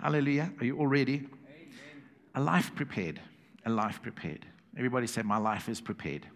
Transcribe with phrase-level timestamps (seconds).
[0.00, 0.50] Hallelujah.
[0.58, 1.28] Are you all ready?
[2.34, 3.20] A life prepared.
[3.66, 4.46] A life prepared.
[4.74, 6.26] Everybody say, My life is prepared.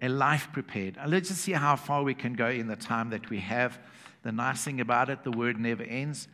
[0.00, 0.96] A life prepared.
[0.96, 3.78] Uh, let's just see how far we can go in the time that we have.
[4.22, 6.28] The nice thing about it, the word never ends.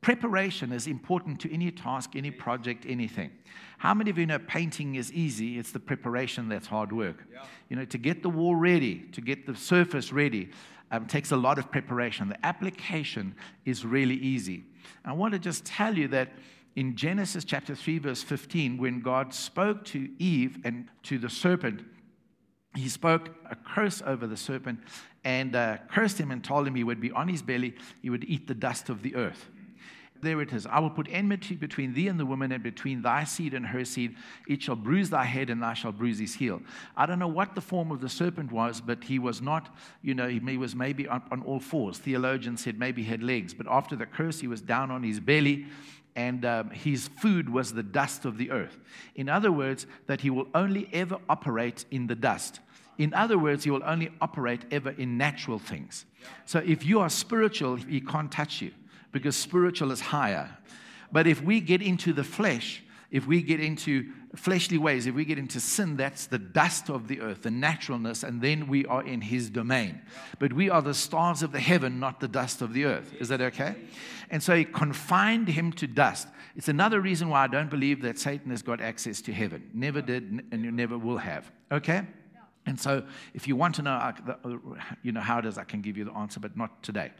[0.00, 3.30] Preparation is important to any task, any project, anything.
[3.78, 5.58] How many of you know painting is easy?
[5.58, 7.24] It's the preparation that's hard work.
[7.30, 7.42] Yeah.
[7.68, 10.50] You know, to get the wall ready, to get the surface ready,
[10.92, 12.28] um, takes a lot of preparation.
[12.28, 13.34] The application
[13.64, 14.64] is really easy.
[15.04, 16.28] I want to just tell you that
[16.76, 21.82] in Genesis chapter 3, verse 15, when God spoke to Eve and to the serpent,
[22.74, 24.80] he spoke a curse over the serpent
[25.24, 28.24] and uh, cursed him and told him he would be on his belly, he would
[28.24, 29.48] eat the dust of the earth.
[30.22, 30.66] There it is.
[30.66, 33.84] I will put enmity between thee and the woman, and between thy seed and her
[33.84, 34.14] seed.
[34.48, 36.62] It shall bruise thy head, and thou shalt bruise his heel.
[36.96, 40.14] I don't know what the form of the serpent was, but he was not, you
[40.14, 41.98] know, he was maybe on, on all fours.
[41.98, 43.52] Theologians said maybe he had legs.
[43.52, 45.66] But after the curse, he was down on his belly
[46.14, 48.78] and um, his food was the dust of the earth.
[49.14, 52.60] In other words, that he will only ever operate in the dust.
[52.98, 56.04] In other words, he will only operate ever in natural things.
[56.44, 58.72] So if you are spiritual, he can't touch you
[59.12, 60.56] because spiritual is higher.
[61.12, 65.26] But if we get into the flesh, if we get into fleshly ways, if we
[65.26, 69.04] get into sin, that's the dust of the earth, the naturalness, and then we are
[69.04, 70.00] in his domain.
[70.38, 73.12] But we are the stars of the heaven, not the dust of the earth.
[73.20, 73.74] Is that okay?
[74.30, 76.28] And so he confined him to dust.
[76.56, 79.70] It's another reason why I don't believe that Satan has got access to heaven.
[79.74, 81.52] Never did, and you never will have.
[81.70, 82.06] Okay?
[82.64, 83.02] And so,
[83.34, 84.12] if you want to know,
[85.02, 87.10] you know how it is, I can give you the answer, but not today.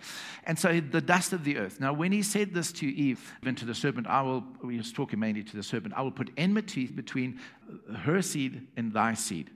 [0.44, 1.80] And so, the dust of the earth.
[1.80, 4.44] Now, when he said this to Eve and to the serpent, I will.
[4.70, 5.94] He was talking mainly to the serpent.
[5.96, 7.40] I will put enmity between
[8.02, 9.50] her seed and thy seed,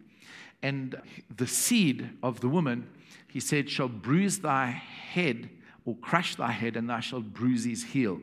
[0.60, 1.00] and
[1.36, 2.88] the seed of the woman,
[3.28, 5.48] he said, shall bruise thy head
[5.84, 8.20] or crush thy head, and thou shalt bruise his heel.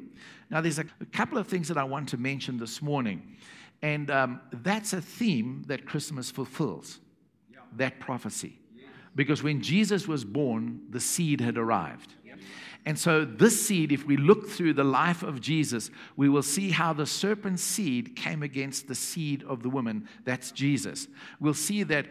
[0.50, 3.38] Now, there's a, a couple of things that I want to mention this morning,
[3.81, 7.00] and um, that's a theme that Christmas fulfills
[7.77, 8.59] that prophecy.
[9.15, 12.14] Because when Jesus was born, the seed had arrived.
[12.86, 16.70] And so, this seed, if we look through the life of Jesus, we will see
[16.70, 20.09] how the serpent's seed came against the seed of the woman.
[20.25, 21.08] That's Jesus.
[21.39, 22.08] We'll see that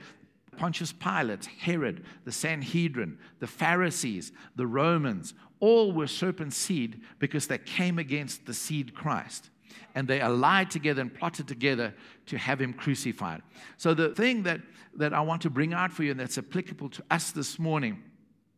[0.56, 7.58] Pontius Pilate, Herod, the Sanhedrin, the Pharisees, the Romans, all were serpent seed because they
[7.58, 9.50] came against the seed Christ
[9.94, 11.94] and they allied together and plotted together
[12.26, 13.42] to have him crucified.
[13.76, 14.60] So, the thing that,
[14.96, 18.02] that I want to bring out for you and that's applicable to us this morning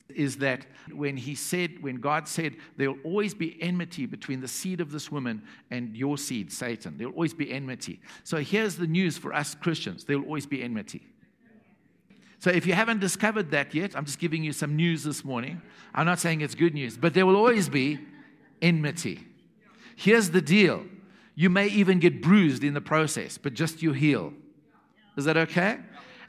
[0.09, 4.49] is that when he said, when God said, there will always be enmity between the
[4.49, 6.99] seed of this woman and your seed, Satan.
[6.99, 8.01] There will always be enmity.
[8.23, 11.07] So, here's the news for us Christians there will always be enmity.
[12.39, 15.63] So, if you haven't discovered that yet, I'm just giving you some news this morning.
[15.95, 17.99] I'm not saying it's good news, but there will always be
[18.61, 19.27] enmity.
[19.97, 20.85] Here's the deal
[21.34, 24.33] you may even get bruised in the process, but just you heal.
[25.17, 25.78] Is that okay?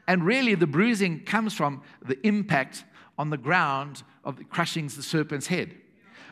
[0.08, 2.84] And really, the bruising comes from the impact
[3.18, 5.74] on the ground of crushing the serpent's head.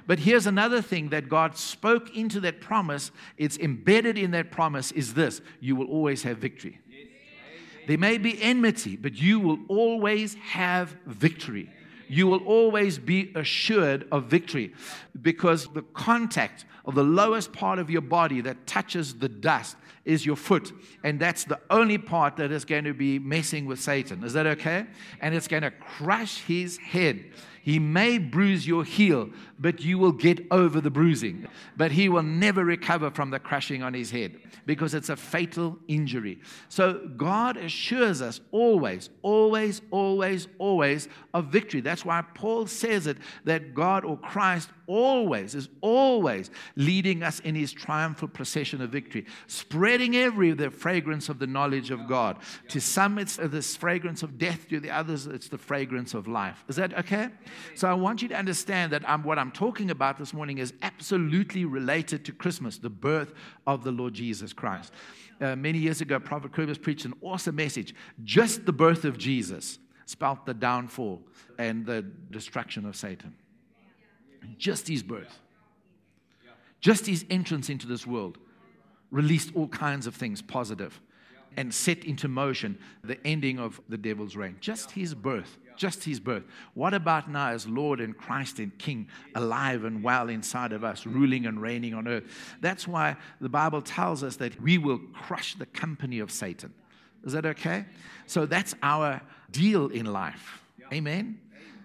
[0.06, 3.10] But here's another thing that God spoke into that promise.
[3.38, 6.78] It's embedded in that promise is this you will always have victory.
[7.86, 11.70] There may be enmity, but you will always have victory.
[12.08, 14.74] You will always be assured of victory
[15.22, 20.26] because the contact of the lowest part of your body that touches the dust is
[20.26, 20.72] your foot.
[21.02, 24.22] And that's the only part that is going to be messing with Satan.
[24.22, 24.86] Is that okay?
[25.20, 27.24] And it's going to crush his head.
[27.62, 31.48] He may bruise your heel, but you will get over the bruising.
[31.78, 35.78] But he will never recover from the crushing on his head because it's a fatal
[35.88, 36.40] injury.
[36.68, 41.80] So God assures us always, always, always, always of victory.
[41.80, 47.54] That's why Paul says it that God or Christ always is always leading us in
[47.54, 52.38] his triumphal procession of victory, spreading every the fragrance of the knowledge of God.
[52.68, 56.64] To some, it's this fragrance of death, to the others, it's the fragrance of life.
[56.68, 57.28] Is that okay?
[57.74, 60.72] So I want you to understand that I'm, what I'm talking about this morning is
[60.82, 63.32] absolutely related to Christmas, the birth
[63.66, 64.92] of the Lord Jesus Christ.
[65.40, 67.94] Uh, many years ago, Prophet Kobus preached an awesome message.
[68.22, 71.22] Just the birth of Jesus spelt the downfall
[71.58, 73.34] and the destruction of Satan.
[74.58, 75.38] Just his birth,
[76.80, 78.38] just his entrance into this world
[79.10, 81.00] released all kinds of things positive
[81.56, 84.56] and set into motion the ending of the devil's reign.
[84.60, 86.44] Just his birth just his birth.
[86.74, 91.06] What about now as Lord and Christ and King, alive and well inside of us,
[91.06, 92.24] ruling and reigning on earth?
[92.60, 96.72] That's why the Bible tells us that we will crush the company of Satan.
[97.24, 97.86] Is that okay?
[98.26, 99.20] So that's our
[99.50, 100.62] deal in life.
[100.92, 101.40] Amen?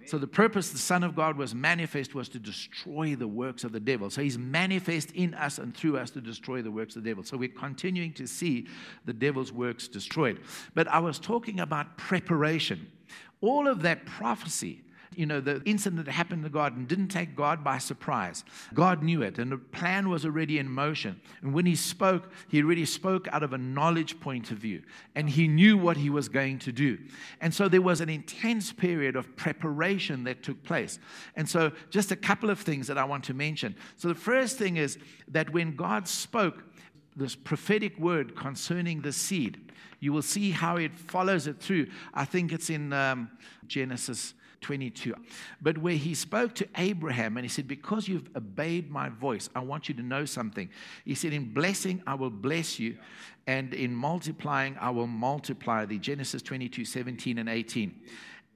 [0.10, 3.72] So the purpose the Son of God was manifest was to destroy the works of
[3.72, 4.10] the devil.
[4.10, 7.24] So he's manifest in us and through us to destroy the works of the devil.
[7.24, 8.66] So we're continuing to see
[9.06, 10.40] the devil's works destroyed.
[10.74, 12.92] But I was talking about preparation.
[13.42, 14.82] All of that prophecy
[15.16, 18.44] you know, the incident that happened in the garden didn't take God by surprise.
[18.74, 21.20] God knew it, and the plan was already in motion.
[21.42, 24.84] And when he spoke, he already spoke out of a knowledge point of view,
[25.16, 26.98] and he knew what he was going to do.
[27.42, 31.00] And so there was an intense period of preparation that took place.
[31.36, 33.76] And so, just a couple of things that I want to mention.
[33.98, 34.98] So, the first thing is
[35.30, 36.64] that when God spoke,
[37.16, 41.88] this prophetic word concerning the seed, you will see how it follows it through.
[42.14, 43.30] I think it's in um,
[43.68, 45.16] Genesis 22.
[45.62, 49.60] But where he spoke to Abraham and he said, Because you've obeyed my voice, I
[49.60, 50.70] want you to know something.
[51.06, 52.98] He said, In blessing, I will bless you,
[53.48, 56.00] and in multiplying, I will multiply thee.
[56.00, 58.00] Genesis 22, 17 and 18.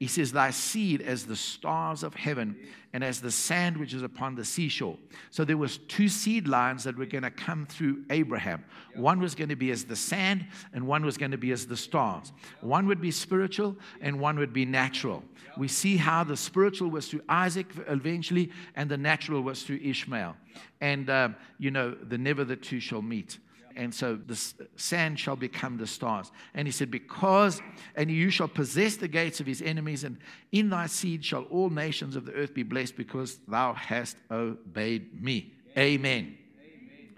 [0.03, 2.57] He says, Thy seed as the stars of heaven
[2.91, 4.97] and as the sand which is upon the seashore.
[5.29, 8.65] So there was two seed lines that were going to come through Abraham.
[8.97, 11.67] One was going to be as the sand, and one was going to be as
[11.67, 12.33] the stars.
[12.59, 15.23] One would be spiritual, and one would be natural.
[15.57, 20.35] We see how the spiritual was through Isaac eventually, and the natural was through Ishmael.
[20.81, 21.29] And, uh,
[21.59, 23.39] you know, the never the two shall meet
[23.75, 24.39] and so the
[24.75, 26.31] sand shall become the stars.
[26.53, 27.61] And he said, Because,
[27.95, 30.17] and you shall possess the gates of his enemies, and
[30.51, 35.21] in thy seed shall all nations of the earth be blessed, because thou hast obeyed
[35.21, 35.53] me.
[35.77, 36.37] Amen.
[36.59, 37.15] Amen.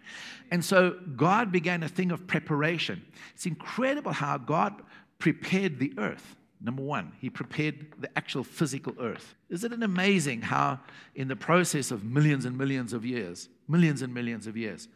[0.51, 3.05] And so God began a thing of preparation.
[3.33, 4.81] It's incredible how God
[5.19, 6.35] prepared the earth.
[6.61, 9.35] Number one, he prepared the actual physical earth.
[9.49, 10.79] Isn't it amazing how,
[11.13, 14.87] in the process of millions and millions of years, millions and millions of years,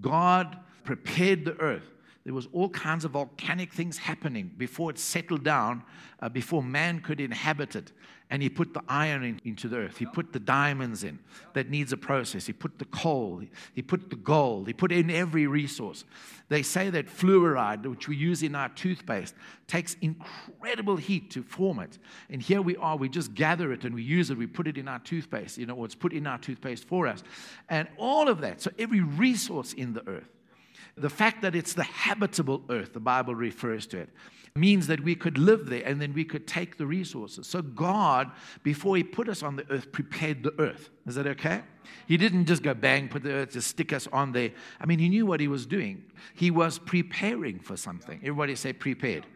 [0.00, 1.92] God prepared the earth.
[2.26, 5.84] There was all kinds of volcanic things happening before it settled down,
[6.18, 7.92] uh, before man could inhabit it.
[8.30, 9.98] And he put the iron in, into the earth.
[9.98, 11.20] He put the diamonds in.
[11.52, 12.44] That needs a process.
[12.44, 13.42] He put the coal.
[13.74, 14.66] He put the gold.
[14.66, 16.04] He put in every resource.
[16.48, 19.36] They say that fluoride, which we use in our toothpaste,
[19.68, 21.96] takes incredible heat to form it.
[22.28, 22.96] And here we are.
[22.96, 24.36] We just gather it and we use it.
[24.36, 25.58] We put it in our toothpaste.
[25.58, 27.22] You know, it's put in our toothpaste for us.
[27.68, 28.60] And all of that.
[28.60, 30.35] So every resource in the earth
[30.96, 34.08] the fact that it's the habitable earth, the Bible refers to it,
[34.54, 37.46] means that we could live there and then we could take the resources.
[37.46, 38.32] So, God,
[38.62, 40.88] before He put us on the earth, prepared the earth.
[41.06, 41.62] Is that okay?
[42.06, 44.52] He didn't just go bang, put the earth, just stick us on there.
[44.80, 46.04] I mean, He knew what He was doing.
[46.34, 48.18] He was preparing for something.
[48.22, 49.26] Everybody say prepared.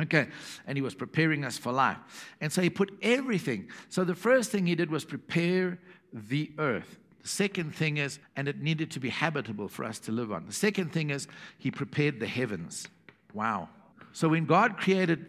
[0.00, 0.26] Okay,
[0.66, 1.98] and he was preparing us for life.
[2.40, 3.68] And so he put everything.
[3.90, 5.78] So the first thing he did was prepare
[6.12, 6.98] the earth.
[7.22, 10.46] The second thing is, and it needed to be habitable for us to live on.
[10.46, 11.28] The second thing is,
[11.58, 12.88] He prepared the heavens.
[13.32, 13.68] Wow.
[14.12, 15.26] So when God created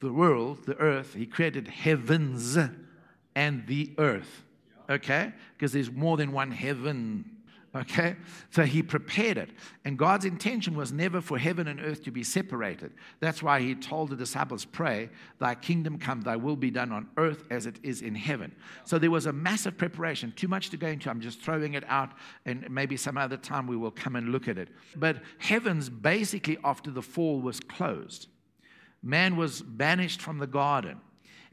[0.00, 2.56] the world, the earth, He created heavens
[3.34, 4.44] and the earth.
[4.88, 5.32] Okay?
[5.56, 7.24] Because there's more than one heaven
[7.76, 8.14] Okay?
[8.50, 9.50] So he prepared it.
[9.84, 12.92] And God's intention was never for heaven and earth to be separated.
[13.18, 15.10] That's why he told the disciples, Pray,
[15.40, 18.54] thy kingdom come, thy will be done on earth as it is in heaven.
[18.84, 20.32] So there was a massive preparation.
[20.36, 21.10] Too much to go into.
[21.10, 22.12] I'm just throwing it out,
[22.46, 24.68] and maybe some other time we will come and look at it.
[24.94, 28.28] But heavens, basically, after the fall, was closed.
[29.02, 31.00] Man was banished from the garden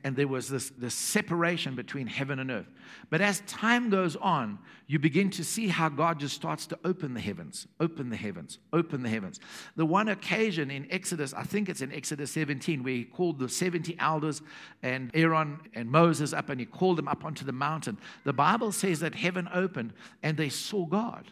[0.04, 2.68] and there was this, this separation between heaven and earth.
[3.10, 7.14] But as time goes on, you begin to see how God just starts to open
[7.14, 9.40] the heavens, open the heavens, open the heavens.
[9.76, 13.48] The one occasion in Exodus, I think it's in Exodus 17, where he called the
[13.48, 14.42] 70 elders
[14.82, 17.98] and Aaron and Moses up and he called them up onto the mountain.
[18.24, 19.94] The Bible says that heaven opened
[20.24, 21.26] and they saw God.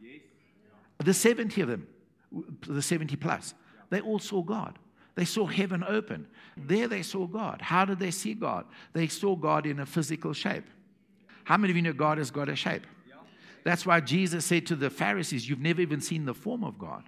[0.00, 0.18] Yeah.
[1.04, 1.86] The 70 of them,
[2.66, 3.54] the 70 plus,
[3.90, 4.78] they all saw God.
[5.18, 6.28] They saw heaven open.
[6.56, 7.60] There they saw God.
[7.60, 8.66] How did they see God?
[8.92, 10.62] They saw God in a physical shape.
[11.42, 12.86] How many of you know God has got a shape?
[13.64, 17.02] That's why Jesus said to the Pharisees, You've never even seen the form of God.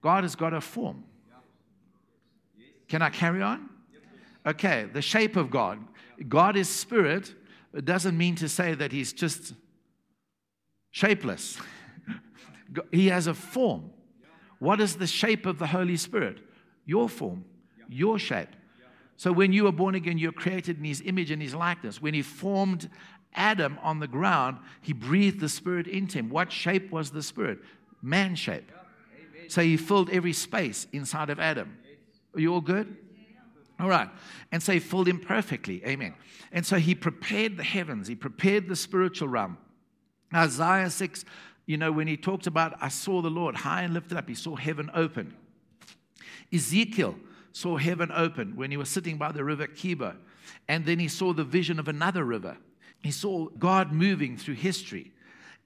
[0.00, 1.02] God has got a form.
[2.86, 3.68] Can I carry on?
[4.46, 5.80] Okay, the shape of God.
[6.28, 7.34] God is spirit.
[7.74, 9.54] It doesn't mean to say that he's just
[10.92, 11.58] shapeless.
[12.92, 13.90] he has a form.
[14.60, 16.45] What is the shape of the Holy Spirit?
[16.86, 17.44] Your form,
[17.88, 18.48] your shape.
[19.16, 22.00] So when you were born again, you're created in his image and his likeness.
[22.00, 22.88] When he formed
[23.34, 26.30] Adam on the ground, he breathed the spirit into him.
[26.30, 27.58] What shape was the spirit?
[28.02, 28.70] Man shape.
[29.48, 31.76] So he filled every space inside of Adam.
[32.34, 32.96] Are you all good?
[33.78, 34.08] All right.
[34.52, 35.84] And so he filled him perfectly.
[35.84, 36.14] Amen.
[36.52, 39.58] And so he prepared the heavens, he prepared the spiritual realm.
[40.34, 41.24] Isaiah 6,
[41.66, 44.34] you know, when he talks about, I saw the Lord high and lifted up, he
[44.34, 45.34] saw heaven open.
[46.52, 47.16] Ezekiel
[47.52, 50.16] saw heaven open when he was sitting by the river Chebar.
[50.68, 52.58] And then he saw the vision of another river.
[53.02, 55.12] He saw God moving through history.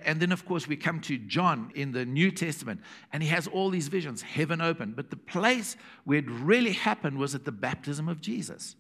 [0.05, 2.81] And then, of course, we come to John in the New Testament,
[3.12, 4.93] and he has all these visions, heaven open.
[4.97, 8.76] But the place where it really happened was at the baptism of Jesus.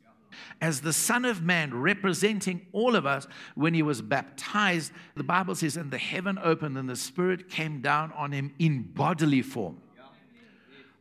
[0.60, 5.54] As the Son of Man, representing all of us, when he was baptized, the Bible
[5.54, 9.78] says, and the heaven opened, and the Spirit came down on him in bodily form,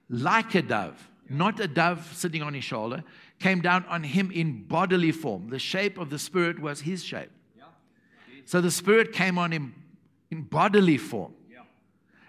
[0.10, 3.04] like a dove, not a dove sitting on his shoulder,
[3.40, 5.50] came down on him in bodily form.
[5.50, 7.30] The shape of the Spirit was his shape.
[8.46, 9.76] So the Spirit came on him
[10.32, 11.34] in bodily form.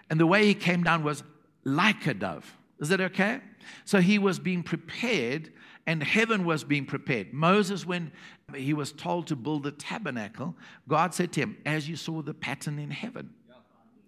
[0.09, 1.23] And the way he came down was
[1.63, 2.57] like a dove.
[2.79, 3.39] Is that okay?
[3.85, 5.51] So he was being prepared,
[5.87, 7.31] and heaven was being prepared.
[7.33, 8.11] Moses, when
[8.55, 10.55] he was told to build the tabernacle,
[10.87, 13.33] God said to him, As you saw the pattern in heaven.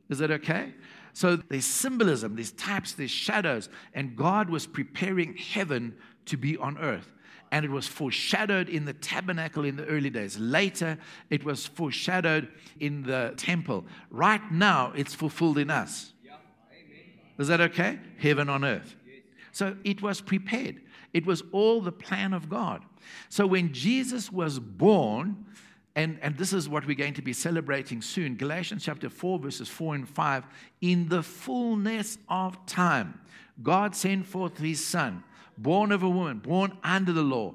[0.09, 0.73] Is that okay?
[1.13, 6.77] So there's symbolism, there's types, there's shadows, and God was preparing heaven to be on
[6.77, 7.13] earth
[7.53, 10.39] and it was foreshadowed in the tabernacle in the early days.
[10.39, 10.97] Later,
[11.29, 12.47] it was foreshadowed
[12.79, 13.85] in the temple.
[14.09, 16.13] Right now, it's fulfilled in us.
[17.37, 17.99] Is that okay?
[18.17, 18.95] Heaven on earth.
[19.51, 20.81] So it was prepared.
[21.13, 22.83] It was all the plan of God.
[23.29, 25.45] So when Jesus was born,
[25.95, 29.69] and, and this is what we're going to be celebrating soon Galatians chapter 4, verses
[29.69, 30.45] 4 and 5.
[30.81, 33.19] In the fullness of time,
[33.61, 35.23] God sent forth his son
[35.57, 37.53] born of a woman, born under the law.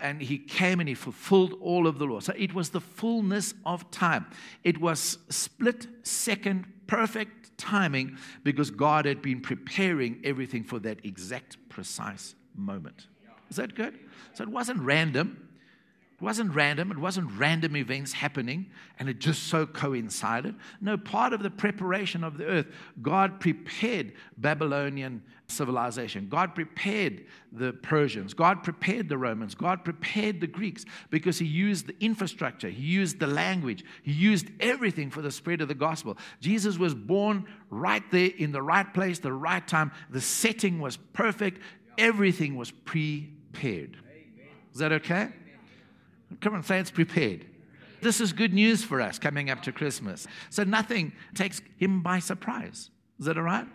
[0.00, 2.20] And he came and he fulfilled all of the law.
[2.20, 4.26] So it was the fullness of time.
[4.64, 11.56] It was split second, perfect timing because God had been preparing everything for that exact,
[11.68, 13.06] precise moment.
[13.50, 13.98] Is that good?
[14.32, 15.43] So it wasn't random.
[16.24, 16.90] It wasn't random.
[16.90, 20.54] It wasn't random events happening and it just so coincided.
[20.80, 22.66] No, part of the preparation of the earth,
[23.02, 26.28] God prepared Babylonian civilization.
[26.30, 28.32] God prepared the Persians.
[28.32, 29.54] God prepared the Romans.
[29.54, 34.46] God prepared the Greeks because He used the infrastructure, He used the language, He used
[34.60, 36.16] everything for the spread of the gospel.
[36.40, 39.92] Jesus was born right there in the right place, the right time.
[40.08, 41.60] The setting was perfect,
[41.98, 43.98] everything was prepared.
[44.72, 45.28] Is that okay?
[46.40, 47.46] Come on, say it's prepared.
[48.00, 50.26] This is good news for us coming up to Christmas.
[50.50, 52.90] So nothing takes him by surprise.
[53.18, 53.66] Is that all right?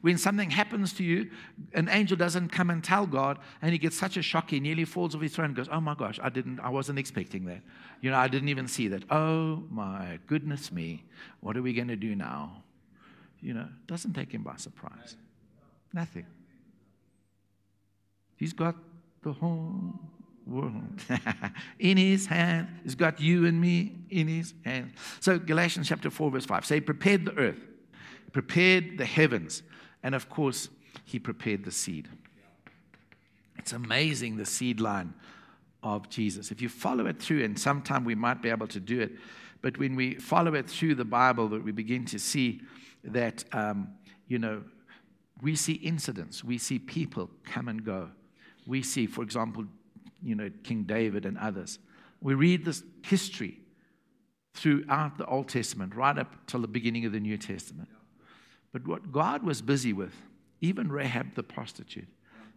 [0.00, 1.30] When something happens to you,
[1.74, 4.84] an angel doesn't come and tell God, and he gets such a shock, he nearly
[4.84, 7.62] falls off his throne and goes, Oh my gosh, I didn't, I wasn't expecting that.
[8.00, 9.04] You know, I didn't even see that.
[9.10, 11.04] Oh my goodness me,
[11.40, 12.62] what are we going to do now?
[13.40, 15.16] You know, doesn't take him by surprise.
[15.92, 16.26] Nothing.
[18.36, 18.76] He's got
[19.22, 19.98] the whole
[21.78, 22.68] in his hand.
[22.82, 24.92] He's got you and me in his hand.
[25.20, 27.60] So, Galatians chapter 4, verse 5 say, prepared the earth,
[28.32, 29.62] prepared the heavens,
[30.02, 30.68] and of course,
[31.04, 32.08] he prepared the seed.
[33.58, 35.14] It's amazing the seed line
[35.82, 36.50] of Jesus.
[36.50, 39.12] If you follow it through, and sometime we might be able to do it,
[39.60, 42.62] but when we follow it through the Bible, that we begin to see
[43.04, 43.88] that, um,
[44.28, 44.62] you know,
[45.42, 48.10] we see incidents, we see people come and go.
[48.66, 49.64] We see, for example,
[50.22, 51.78] you know, King David and others.
[52.20, 53.60] We read this history
[54.54, 57.88] throughout the Old Testament, right up till the beginning of the New Testament.
[58.72, 60.14] But what God was busy with,
[60.60, 62.08] even Rahab the prostitute,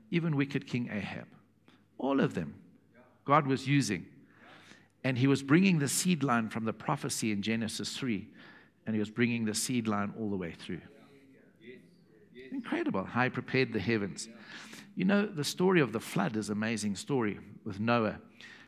[0.09, 1.27] even wicked King Ahab,
[1.97, 2.55] all of them,
[3.23, 4.05] God was using.
[5.03, 8.27] And he was bringing the seed line from the prophecy in Genesis 3,
[8.85, 10.81] and he was bringing the seed line all the way through.
[12.51, 14.27] Incredible how he prepared the heavens.
[15.01, 18.19] You know, the story of the flood is an amazing story with Noah.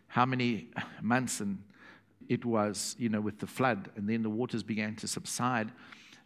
[0.07, 0.69] How many
[1.03, 1.61] months and
[2.27, 5.71] it was, you know, with the flood, and then the waters began to subside.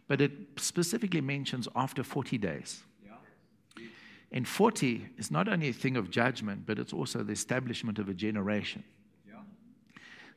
[0.06, 2.82] But it specifically mentions after 40 days.
[4.32, 8.08] And 40 is not only a thing of judgment, but it's also the establishment of
[8.08, 8.84] a generation.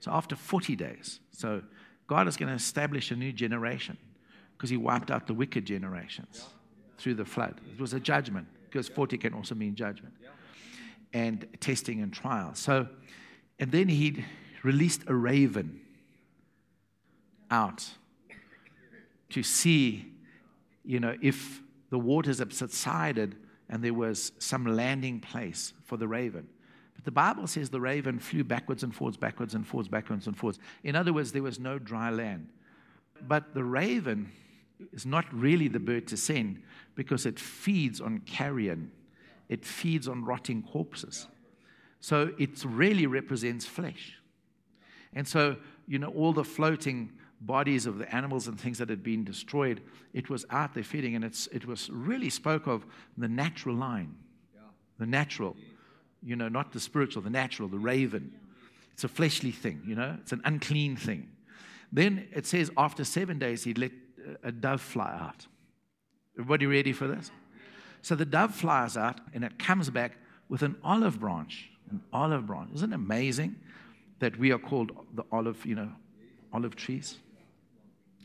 [0.01, 1.61] So after 40 days, so
[2.07, 3.97] God is going to establish a new generation
[4.57, 6.49] because he wiped out the wicked generations
[6.97, 7.61] through the flood.
[7.73, 10.13] It was a judgment because 40 can also mean judgment
[11.13, 12.51] and testing and trial.
[12.53, 12.87] So,
[13.59, 14.23] and then he
[14.63, 15.81] released a raven
[17.49, 17.89] out
[19.29, 20.05] to see,
[20.85, 23.35] you know, if the waters had subsided
[23.69, 26.47] and there was some landing place for the raven.
[26.95, 30.37] But the Bible says the raven flew backwards and forwards, backwards and forwards, backwards and
[30.37, 30.59] forwards.
[30.83, 32.47] In other words, there was no dry land.
[33.27, 34.31] But the raven
[34.93, 36.61] is not really the bird to send
[36.95, 38.91] because it feeds on carrion,
[39.49, 41.27] it feeds on rotting corpses.
[41.99, 44.17] So it really represents flesh.
[45.13, 45.57] And so,
[45.87, 47.11] you know, all the floating
[47.41, 49.81] bodies of the animals and things that had been destroyed,
[50.13, 52.85] it was out there feeding, and it's, it was really spoke of
[53.17, 54.15] the natural line,
[54.99, 55.55] the natural,
[56.23, 58.31] you know, not the spiritual, the natural, the raven.
[58.93, 61.29] It's a fleshly thing, you know, it's an unclean thing.
[61.91, 63.91] Then it says after seven days, he let
[64.43, 65.47] a dove fly out.
[66.37, 67.31] Everybody ready for this?
[68.01, 70.13] So the dove flies out and it comes back
[70.49, 71.69] with an olive branch.
[71.89, 72.71] An olive branch.
[72.75, 73.55] Isn't it amazing
[74.19, 75.89] that we are called the olive, you know,
[76.53, 77.17] olive trees?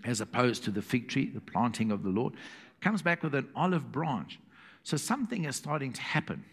[0.05, 2.35] As opposed to the fig tree, the planting of the Lord.
[2.81, 4.39] Comes back with an olive branch.
[4.83, 6.45] So something is starting to happen.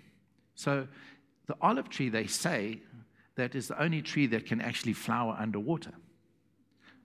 [0.56, 0.88] So
[1.48, 2.80] the olive tree, they say,
[3.36, 5.92] that is the only tree that can actually flower underwater.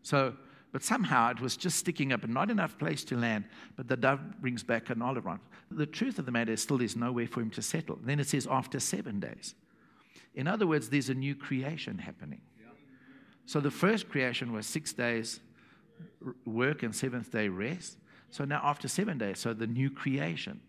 [0.02, 0.34] So,
[0.72, 3.44] but somehow it was just sticking up and not enough place to land.
[3.76, 5.40] But the dove brings back an olive branch.
[5.70, 7.98] The truth of the matter is still there's nowhere for him to settle.
[8.02, 9.54] Then it says after seven days.
[10.34, 12.40] In other words, there's a new creation happening.
[13.46, 15.40] So the first creation was six days
[16.44, 17.96] work and seventh day rest.
[18.30, 20.60] So now after seven days, so the new creation.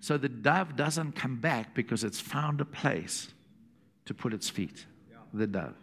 [0.00, 3.28] So the dove doesn't come back because it's found a place
[4.06, 4.86] to put its feet,
[5.34, 5.76] the dove.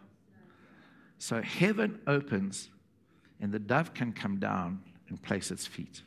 [1.19, 2.69] So heaven opens
[3.39, 6.01] and the dove can come down and place its feet.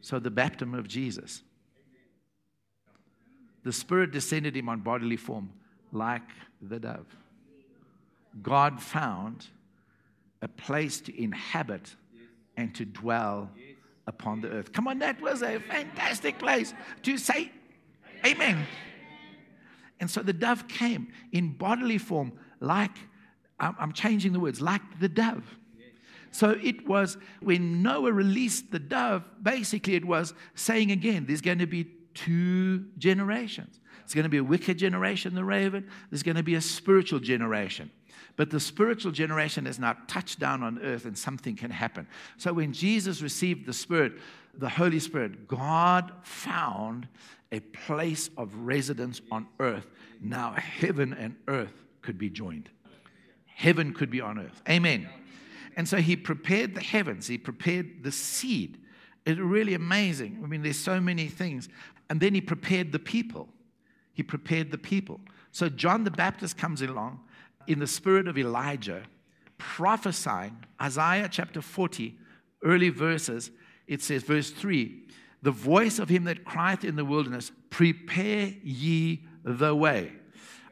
[0.00, 1.42] So the baptism of Jesus.
[3.64, 5.50] The Spirit descended him on bodily form
[5.92, 6.28] like
[6.60, 7.06] the dove.
[8.42, 9.46] God found
[10.40, 11.94] a place to inhabit
[12.56, 13.50] and to dwell
[14.06, 14.72] upon the earth.
[14.72, 17.52] Come on, that was a fantastic place to say
[18.26, 18.66] amen.
[20.00, 22.96] And so the dove came in bodily form, like,
[23.60, 25.44] I'm changing the words, like the dove.
[26.32, 31.58] So it was when Noah released the dove, basically it was saying again, there's going
[31.58, 33.78] to be two generations.
[34.02, 35.88] It's going to be a wicked generation, the raven.
[36.10, 37.90] There's going to be a spiritual generation.
[38.36, 42.06] But the spiritual generation has now touched down on earth and something can happen.
[42.38, 44.14] So when Jesus received the Spirit,
[44.54, 47.08] the Holy Spirit, God found
[47.52, 49.86] a place of residence on earth.
[50.20, 52.70] Now heaven and earth could be joined.
[53.46, 54.62] Heaven could be on earth.
[54.68, 55.08] Amen.
[55.76, 58.78] And so he prepared the heavens, he prepared the seed.
[59.24, 60.40] It's really amazing.
[60.42, 61.68] I mean, there's so many things.
[62.10, 63.48] And then he prepared the people.
[64.12, 65.20] He prepared the people.
[65.52, 67.20] So John the Baptist comes along
[67.66, 69.04] in the spirit of Elijah,
[69.58, 72.18] prophesying Isaiah chapter 40,
[72.64, 73.50] early verses.
[73.86, 75.02] It says, verse 3
[75.42, 80.12] the voice of him that crieth in the wilderness, Prepare ye the way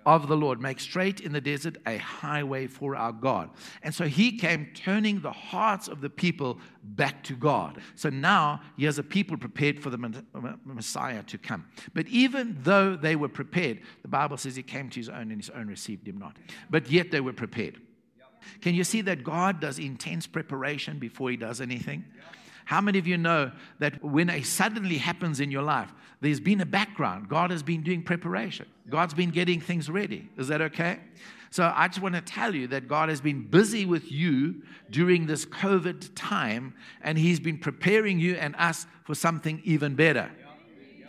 [0.07, 3.51] of the Lord, make straight in the desert a highway for our God.
[3.83, 7.81] And so he came turning the hearts of the people back to God.
[7.95, 10.25] So now he has a people prepared for the
[10.65, 11.67] Messiah to come.
[11.95, 15.37] But even though they were prepared, the Bible says he came to his own and
[15.37, 16.37] his own received him not.
[16.71, 17.81] But yet they were prepared.
[18.63, 22.05] Can you see that God does intense preparation before he does anything?
[22.71, 26.61] How many of you know that when a suddenly happens in your life, there's been
[26.61, 27.29] a background?
[27.29, 30.29] God has been doing preparation, God's been getting things ready.
[30.39, 31.01] Is that okay?
[31.51, 35.27] So I just want to tell you that God has been busy with you during
[35.27, 40.31] this COVID time, and He's been preparing you and us for something even better.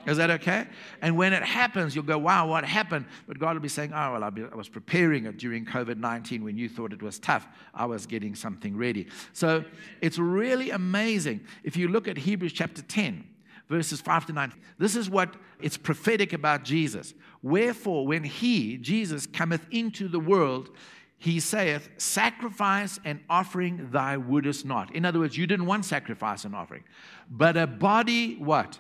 [0.08, 0.68] Is that okay?
[1.02, 3.06] And when it happens, you'll go, wow, what happened?
[3.28, 6.58] But God will be saying, oh, well, I was preparing it during COVID 19 when
[6.58, 7.48] you thought it was tough.
[7.74, 9.08] I was getting something ready.
[9.34, 9.64] So
[10.02, 11.42] it's really amazing.
[11.64, 13.28] If you look at Hebrews chapter 10,
[13.70, 17.14] verses 5 to 9, this is what it's prophetic about Jesus.
[17.44, 20.72] Wherefore, when he, Jesus, cometh into the world,
[21.18, 24.96] he saith, Sacrifice and offering thy wouldest not.
[24.96, 26.84] In other words, you didn't want sacrifice and offering,
[27.30, 28.80] but a body, what?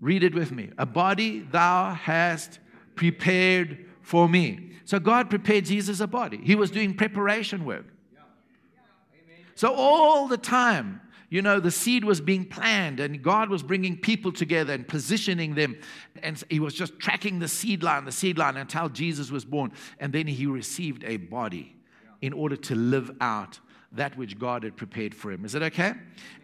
[0.00, 0.70] Read it with me.
[0.78, 2.58] A body thou hast
[2.94, 4.72] prepared for me.
[4.84, 6.40] So God prepared Jesus a body.
[6.42, 7.86] He was doing preparation work.
[9.54, 13.96] So all the time, you know, the seed was being planned and God was bringing
[13.96, 15.76] people together and positioning them.
[16.22, 19.70] And he was just tracking the seed line, the seed line until Jesus was born.
[20.00, 21.76] And then he received a body
[22.20, 23.60] in order to live out
[23.92, 25.44] that which God had prepared for him.
[25.44, 25.94] Is it okay?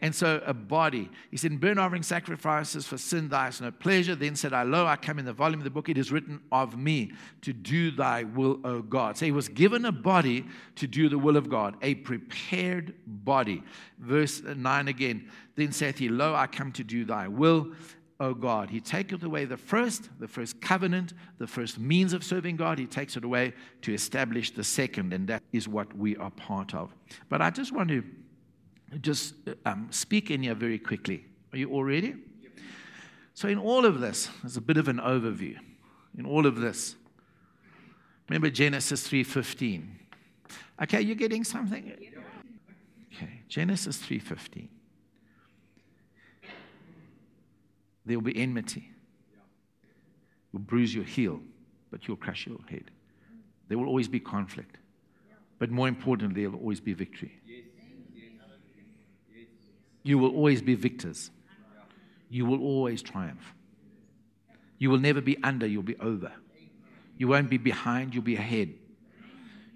[0.03, 1.09] And so a body.
[1.31, 4.17] He said, burnt offering sacrifices for sin, thy is no pleasure.
[4.17, 6.41] Then said I, Lo, I come in the volume of the book, it is written
[6.51, 9.17] of me to do thy will, O God.
[9.17, 13.63] So he was given a body to do the will of God, a prepared body.
[13.99, 15.31] Verse 9 again.
[15.55, 17.73] Then saith he, Lo, I come to do thy will.
[18.19, 18.71] O God.
[18.71, 22.79] He taketh away the first, the first covenant, the first means of serving God.
[22.79, 23.53] He takes it away
[23.83, 26.95] to establish the second, and that is what we are part of.
[27.29, 28.03] But I just want to
[29.01, 29.35] just
[29.67, 31.27] um, speak in here very quickly.
[31.53, 32.15] Are you all ready?
[33.35, 35.57] So, in all of this, there's a bit of an overview.
[36.17, 36.97] In all of this,
[38.29, 39.89] remember Genesis 3:15.
[40.83, 41.93] Okay, you're getting something.
[43.13, 44.69] Okay, Genesis 3:15.
[48.07, 48.91] There will be enmity.
[50.53, 51.41] You'll bruise your heel,
[51.91, 52.91] but you'll crush your head.
[53.69, 54.79] There will always be conflict.
[55.59, 57.33] But more importantly, there will always be victory.
[60.03, 61.31] You will always be victors.
[62.31, 63.55] You will always triumph.
[64.79, 66.33] You will never be under, you'll be over.
[67.17, 68.75] You won't be behind, you'll be ahead.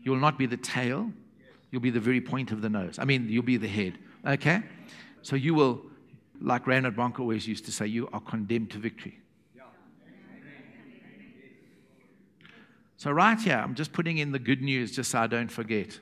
[0.02, 1.10] You'll not be the tail,
[1.70, 2.98] you'll be the very point of the nose.
[2.98, 3.98] I mean, you'll be the head.
[4.26, 4.62] Okay?
[5.22, 5.82] So you will,
[6.40, 9.18] like Reinhard Bonnke always used to say, you are condemned to victory.
[12.96, 15.98] So, right here, I'm just putting in the good news just so I don't forget.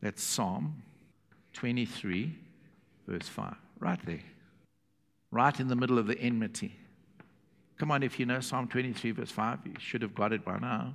[0.00, 0.82] That's Psalm
[1.52, 2.34] 23,
[3.06, 3.54] verse 5.
[3.80, 4.22] Right there.
[5.30, 6.74] Right in the middle of the enmity.
[7.76, 10.58] Come on, if you know Psalm 23, verse 5, you should have got it by
[10.58, 10.94] now.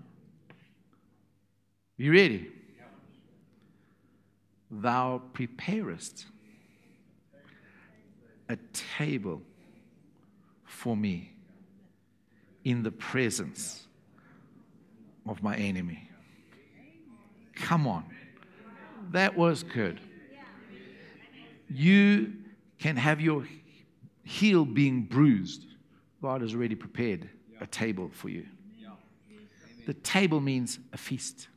[1.98, 2.52] You ready?
[4.72, 6.26] Thou preparest
[8.50, 8.58] a
[8.98, 9.42] table
[10.66, 11.32] for me
[12.64, 13.88] in the presence
[15.28, 16.10] of my enemy.
[17.56, 18.06] Come on.
[19.12, 20.00] That was good.
[21.70, 22.34] You
[22.80, 23.48] can have your
[24.24, 25.66] heel being bruised.
[26.22, 27.30] God has already prepared
[27.62, 28.46] a table for you.
[29.86, 31.48] The table means a feast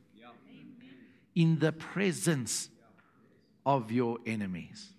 [1.35, 2.69] in the presence
[3.65, 4.92] of your enemies.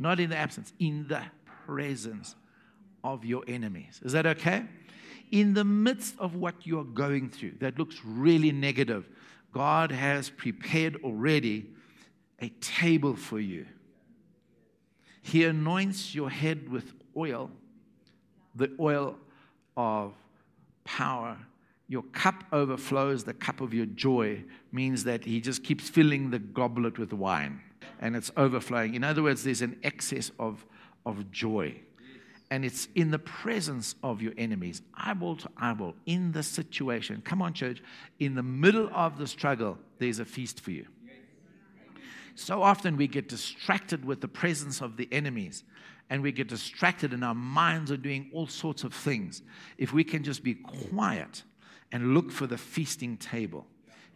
[0.00, 1.22] Not in the absence, in the
[1.66, 2.34] presence
[3.04, 4.00] of your enemies.
[4.02, 4.64] Is that okay?
[5.30, 9.08] in the midst of what you're going through that looks really negative,
[9.52, 11.70] God has prepared already
[12.40, 13.66] a table for you.
[15.22, 17.50] He anoints your head with oil,
[18.54, 19.16] the oil
[19.76, 20.14] of
[20.84, 21.36] power.
[21.88, 26.38] Your cup overflows, the cup of your joy means that He just keeps filling the
[26.38, 27.60] goblet with wine
[28.00, 28.94] and it's overflowing.
[28.94, 30.66] In other words, there's an excess of,
[31.06, 31.80] of joy
[32.50, 37.22] and it's in the presence of your enemies, eyeball to eyeball, in the situation.
[37.24, 37.80] Come on, church.
[38.18, 40.86] In the middle of the struggle, there's a feast for you.
[42.34, 45.62] So often we get distracted with the presence of the enemies
[46.08, 49.42] and we get distracted, and our minds are doing all sorts of things.
[49.78, 51.44] If we can just be quiet
[51.92, 53.64] and look for the feasting table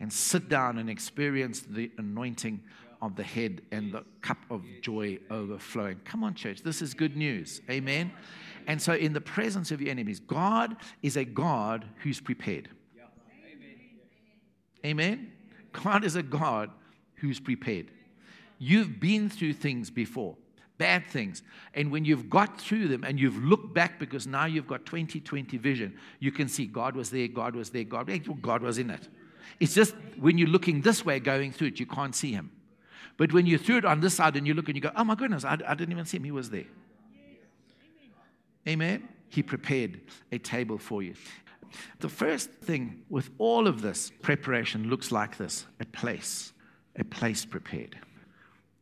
[0.01, 2.65] and sit down and experience the anointing
[3.03, 6.01] of the head and the cup of joy overflowing.
[6.05, 7.61] Come on, church, this is good news.
[7.71, 8.13] Amen.
[8.67, 12.71] And so, in the presence of your enemies, God is a God who's prepared.
[14.85, 15.33] Amen.
[15.73, 16.71] God is a God
[17.17, 17.91] who's prepared.
[18.59, 20.37] You've been through things before,
[20.79, 21.43] bad things.
[21.75, 25.57] And when you've got through them and you've looked back because now you've got 2020
[25.57, 28.09] vision, you can see God was there, God was there, God,
[28.43, 29.09] God was in it.
[29.61, 32.51] It's just when you're looking this way going through it, you can't see Him.
[33.17, 35.05] But when you threw it on this side and you look and you go, oh
[35.05, 36.25] my goodness, I, I didn't even see him.
[36.25, 36.67] He was there.
[38.69, 39.09] Amen.
[39.29, 40.01] He prepared
[40.33, 41.15] a table for you.
[42.01, 46.53] The first thing with all of this preparation looks like this a place,
[46.97, 47.99] a place prepared.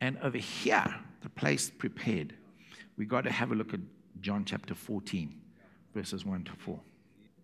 [0.00, 2.34] And over here, the place prepared,
[2.96, 3.80] we got to have a look at
[4.20, 5.34] John chapter 14,
[5.94, 6.80] verses 1 to 4.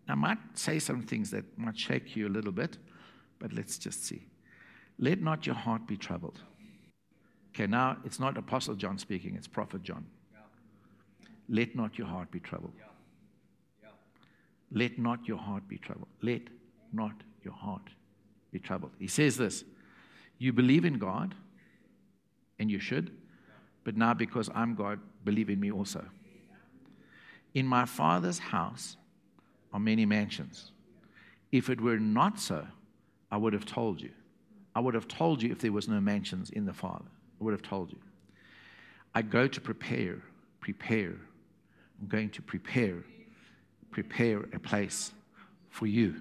[0.08, 2.78] I might say some things that might shake you a little bit,
[3.38, 4.26] but let's just see.
[4.98, 6.40] Let not your heart be troubled.
[7.54, 10.06] Okay, now it's not Apostle John speaking, it's Prophet John.
[11.48, 12.74] Let not your heart be troubled.
[14.70, 16.08] Let not your heart be troubled.
[16.20, 16.42] Let
[16.92, 17.88] not your heart
[18.52, 18.92] be troubled.
[18.98, 19.64] He says this
[20.38, 21.34] You believe in God,
[22.58, 23.16] and you should,
[23.84, 26.04] but now because I'm God, believe in me also.
[27.54, 28.96] In my Father's house
[29.72, 30.72] are many mansions.
[31.50, 32.66] If it were not so,
[33.30, 34.10] I would have told you.
[34.74, 37.06] I would have told you if there was no mansions in the Father.
[37.40, 37.98] I would have told you.
[39.14, 40.22] I go to prepare,
[40.60, 41.14] prepare.
[42.00, 43.02] I'm going to prepare,
[43.90, 45.12] prepare a place
[45.70, 46.20] for you.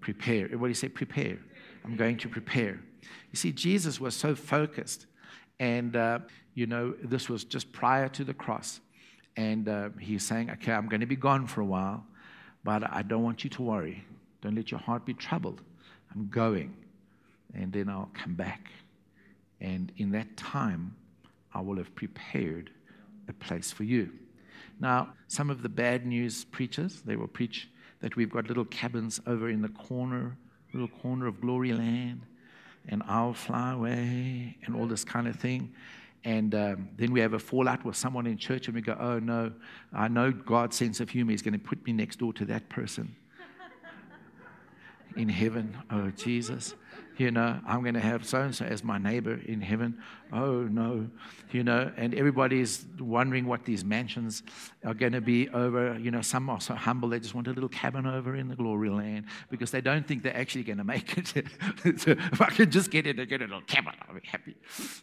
[0.00, 0.46] Prepare.
[0.46, 1.38] Everybody say, prepare.
[1.84, 2.80] I'm going to prepare.
[3.30, 5.06] You see, Jesus was so focused,
[5.58, 6.20] and, uh,
[6.54, 8.80] you know, this was just prior to the cross.
[9.36, 12.04] And uh, he's saying, okay, I'm going to be gone for a while,
[12.64, 14.04] but I don't want you to worry.
[14.42, 15.60] Don't let your heart be troubled.
[16.12, 16.74] I'm going,
[17.54, 18.70] and then I'll come back.
[19.60, 20.96] And in that time,
[21.54, 22.70] I will have prepared
[23.28, 24.10] a place for you.
[24.78, 27.68] Now, some of the bad news preachers, they will preach
[28.00, 30.36] that we've got little cabins over in the corner,
[30.72, 32.22] little corner of glory land,
[32.88, 35.72] and I'll fly away, and all this kind of thing.
[36.24, 39.18] And um, then we have a fallout with someone in church, and we go, Oh
[39.18, 39.52] no,
[39.92, 42.68] I know God's sense of humor is going to put me next door to that
[42.68, 43.14] person
[45.16, 45.76] in heaven.
[45.90, 46.74] Oh, Jesus.
[47.20, 49.98] You know, I'm going to have so and so as my neighbor in heaven.
[50.32, 51.10] Oh, no,
[51.52, 54.42] you know, and everybody's wondering what these mansions
[54.86, 55.98] are going to be over.
[55.98, 58.56] You know, some are so humble, they just want a little cabin over in the
[58.56, 61.28] glory land because they don't think they're actually going to make it.
[62.00, 64.56] so if I can just get it and get a little cabin, I'll be happy,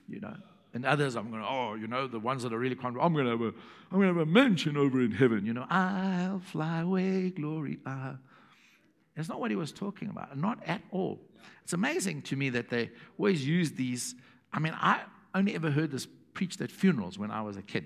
[0.10, 0.34] you know.
[0.74, 3.14] And others, I'm going to, oh, you know, the ones that are really confident, I'm
[3.14, 3.54] going to have a,
[3.92, 5.46] I'm going to have a mansion over in heaven.
[5.46, 7.78] You know, I'll fly away, glory.
[7.86, 8.14] Uh.
[9.18, 11.20] That's not what he was talking about, not at all.
[11.64, 14.16] It's amazing to me that they always use these.
[14.54, 15.02] I mean, I
[15.36, 17.86] only ever heard this preached at funerals when I was a kid.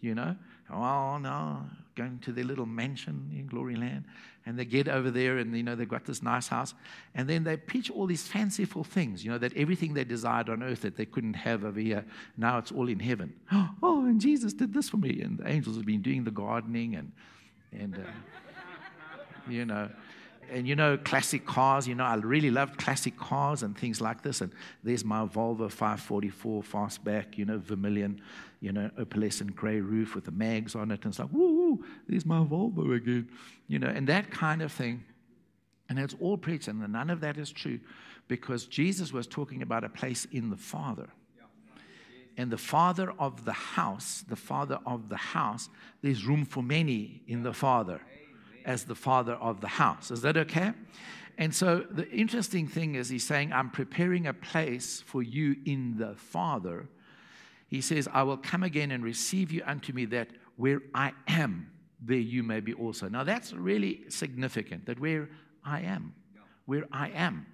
[0.00, 0.36] You know,
[0.68, 4.04] oh no, going to their little mansion in Glory Land,
[4.46, 6.74] and they get over there, and you know they've got this nice house,
[7.14, 9.24] and then they preach all these fanciful things.
[9.24, 12.04] You know that everything they desired on earth that they couldn't have over here,
[12.36, 13.34] now it's all in heaven.
[13.84, 16.96] Oh, and Jesus did this for me, and the angels have been doing the gardening,
[16.96, 17.12] and
[17.72, 18.10] and uh,
[19.48, 19.88] you know
[20.50, 24.22] and you know, classic cars, you know, I really love classic cars and things like
[24.22, 24.40] this.
[24.40, 24.52] And
[24.82, 28.20] there's my Volvo 544 fastback, you know, vermilion,
[28.60, 31.04] you know, opalescent gray roof with the mags on it.
[31.04, 33.28] And it's like, woo, there's my Volvo again,
[33.68, 35.04] you know, and that kind of thing.
[35.88, 37.78] And it's all preached, and none of that is true
[38.28, 41.08] because Jesus was talking about a place in the Father.
[42.38, 45.68] And the father of the house, the father of the house,
[46.00, 48.00] there's room for many in the Father
[48.64, 50.10] as the father of the house.
[50.10, 50.72] Is that okay?
[51.38, 55.96] And so the interesting thing is, he's saying, I'm preparing a place for you in
[55.96, 56.88] the Father.
[57.68, 61.70] He says, I will come again and receive you unto me, that where I am,
[62.00, 63.08] there you may be also.
[63.08, 65.30] Now that's really significant, that where
[65.64, 66.14] I am,
[66.66, 67.46] where I am,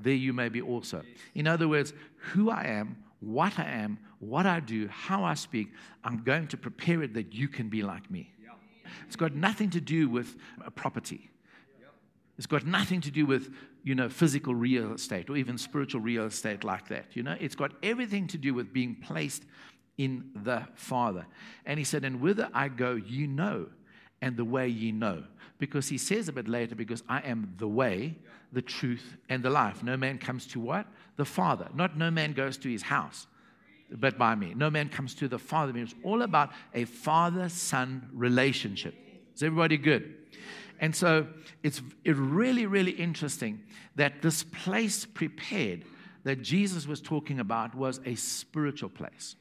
[0.00, 1.02] there you may be also.
[1.34, 5.68] In other words, who I am, what I am, what I do, how I speak,
[6.04, 8.33] I'm going to prepare it that you can be like me.
[9.06, 11.30] It's got nothing to do with a property.
[12.36, 13.54] It's got nothing to do with,
[13.84, 17.14] you know, physical real estate or even spiritual real estate like that.
[17.14, 19.44] You know, it's got everything to do with being placed
[19.98, 21.26] in the Father.
[21.64, 23.66] And he said, And whither I go, you know,
[24.20, 25.24] and the way ye know.
[25.58, 28.16] Because he says a bit later, because I am the way,
[28.52, 29.84] the truth, and the life.
[29.84, 30.86] No man comes to what?
[31.16, 31.68] The Father.
[31.74, 33.28] Not no man goes to his house
[33.90, 34.54] but by me.
[34.54, 35.76] No man comes to the Father.
[35.76, 38.94] It's all about a father son relationship.
[39.34, 40.14] Is everybody good?
[40.80, 41.26] And so
[41.62, 43.62] it's really, really interesting
[43.96, 45.84] that this place prepared
[46.24, 49.36] that Jesus was talking about was a spiritual place.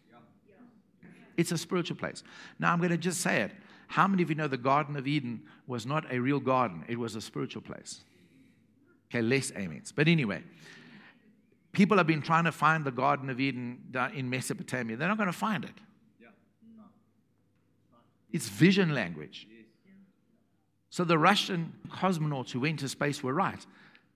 [1.35, 2.23] It's a spiritual place.
[2.59, 3.51] Now, I'm going to just say it.
[3.87, 6.83] How many of you know the Garden of Eden was not a real garden?
[6.87, 8.01] It was a spiritual place.
[9.09, 9.91] Okay, less amens.
[9.91, 10.43] But anyway,
[11.73, 13.79] People have been trying to find the Garden of Eden
[14.13, 14.95] in Mesopotamia.
[14.95, 15.73] They're not going to find it.
[18.31, 19.47] It's vision language.
[20.89, 23.65] So the Russian cosmonauts who went to space were right.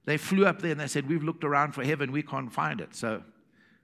[0.06, 2.80] They flew up there and they said, We've looked around for heaven, we can't find
[2.80, 2.96] it.
[2.96, 3.24] So,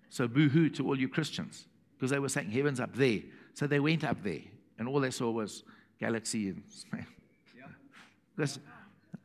[0.09, 3.19] so boo hoo to all you Christians, because they were saying heaven's up there.
[3.55, 4.41] So they went up there,
[4.77, 5.63] and all they saw was
[5.99, 6.63] galaxy and
[7.57, 7.65] yeah.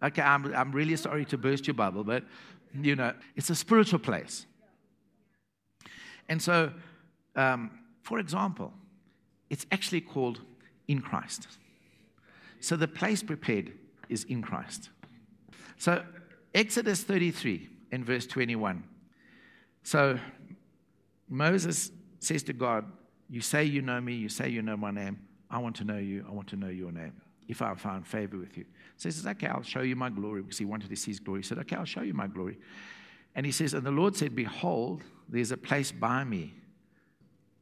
[0.03, 2.25] Okay, I'm, I'm really sorry to burst your bubble, but
[2.75, 4.47] you know, it's a spiritual place.
[6.29, 6.73] And so,
[7.37, 7.71] um,
[8.03, 8.73] for example,
[9.51, 10.41] it's actually called
[10.87, 11.49] in Christ.
[12.61, 13.73] So the place prepared
[14.09, 14.91] is in Christ.
[15.79, 16.03] So,
[16.55, 18.83] Exodus 33 in verse 21.
[19.83, 20.19] So,
[21.29, 22.85] Moses says to God,
[23.31, 25.21] You say you know me, you say you know my name.
[25.51, 27.13] I want to know you, I want to know your name
[27.49, 28.67] if I find favor with you.
[28.97, 31.19] So he says, Okay, I'll show you my glory because he wanted to see his
[31.19, 31.41] glory.
[31.41, 32.59] He said, Okay, I'll show you my glory.
[33.35, 36.55] And he says, And the Lord said, Behold, there's a place by me,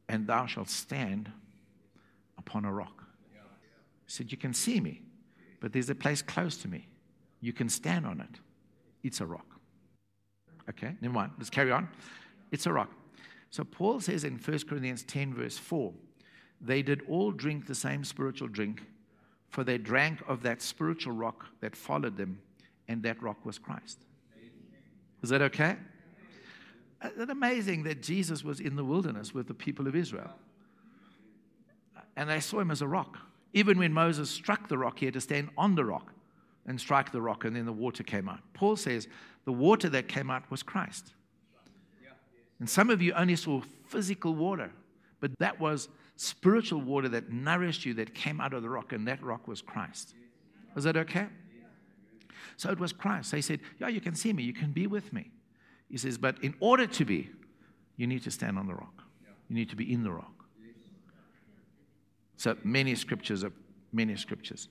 [0.09, 1.31] and thou shalt stand
[2.37, 3.03] upon a rock.
[4.05, 5.01] He said, You can see me,
[5.61, 6.87] but there's a place close to me.
[7.39, 8.39] You can stand on it.
[9.03, 9.45] It's a rock.
[10.69, 11.31] Okay, never mind.
[11.37, 11.87] Let's carry on.
[12.51, 12.91] It's a rock.
[13.51, 15.93] So Paul says in 1 Corinthians 10, verse 4,
[16.59, 18.81] they did all drink the same spiritual drink
[19.49, 22.39] for they drank of that spiritual rock that followed them,
[22.87, 23.99] and that rock was Christ.
[25.23, 25.77] Is that okay?
[27.01, 30.31] Uh, Isn't it amazing that Jesus was in the wilderness with the people of Israel?
[32.15, 33.17] And they saw him as a rock.
[33.53, 36.13] Even when Moses struck the rock, he had to stand on the rock
[36.65, 38.39] and strike the rock, and then the water came out.
[38.53, 39.07] Paul says
[39.45, 41.13] the water that came out was Christ.
[42.59, 44.71] And some of you only saw physical water,
[45.19, 49.07] but that was spiritual water that nourished you that came out of the rock, and
[49.07, 50.13] that rock was Christ.
[50.75, 51.27] Was that okay?
[52.57, 53.31] So it was Christ.
[53.31, 55.31] They said, Yeah, you can see me, you can be with me.
[55.89, 57.29] He says, But in order to be,
[57.95, 59.03] you need to stand on the rock,
[59.47, 60.33] you need to be in the rock.
[62.35, 63.51] So many scriptures are
[63.91, 64.69] many scriptures.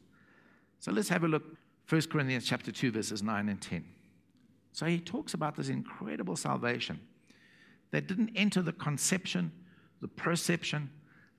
[0.78, 1.42] So let's have a look.
[1.88, 3.85] 1 Corinthians chapter 2, verses 9 and 10.
[4.72, 7.00] So he talks about this incredible salvation
[7.92, 9.52] that didn't enter the conception,
[10.00, 10.90] the perception,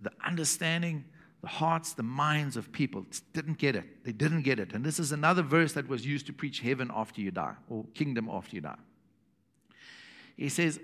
[0.02, 1.06] the understanding,
[1.42, 3.06] the hearts, the minds of people.
[3.34, 4.04] Didn't get it.
[4.04, 4.74] They didn't get it.
[4.74, 7.86] And this is another verse that was used to preach heaven after you die, or
[7.94, 8.78] kingdom after you die.
[10.36, 10.80] He says,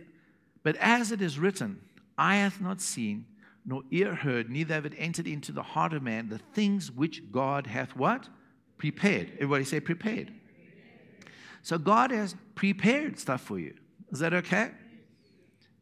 [0.63, 1.82] But as it is written,
[2.17, 3.26] eye hath not seen,
[3.65, 7.32] nor ear heard, neither have it entered into the heart of man the things which
[7.32, 8.28] God hath what?
[8.78, 9.32] Prepared.
[9.36, 10.34] Everybody say prepared.
[11.62, 13.73] So God has prepared stuff for you.
[14.12, 14.71] Is that okay?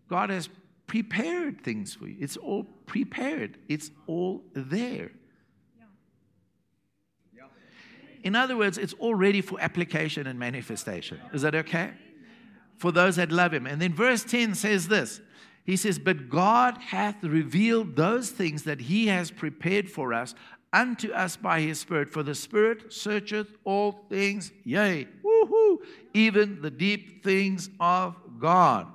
[0.07, 0.47] God has
[0.91, 2.17] prepared things for you.
[2.19, 5.11] It's all prepared, it's all there.
[8.23, 11.17] In other words, it's all ready for application and manifestation.
[11.33, 11.91] Is that okay?
[12.77, 13.67] For those that love Him.
[13.67, 15.21] And then verse 10 says this
[15.63, 20.35] He says, But God hath revealed those things that He has prepared for us
[20.73, 22.11] unto us by His Spirit.
[22.11, 25.77] For the Spirit searcheth all things, yea, woohoo,
[26.13, 28.87] even the deep things of God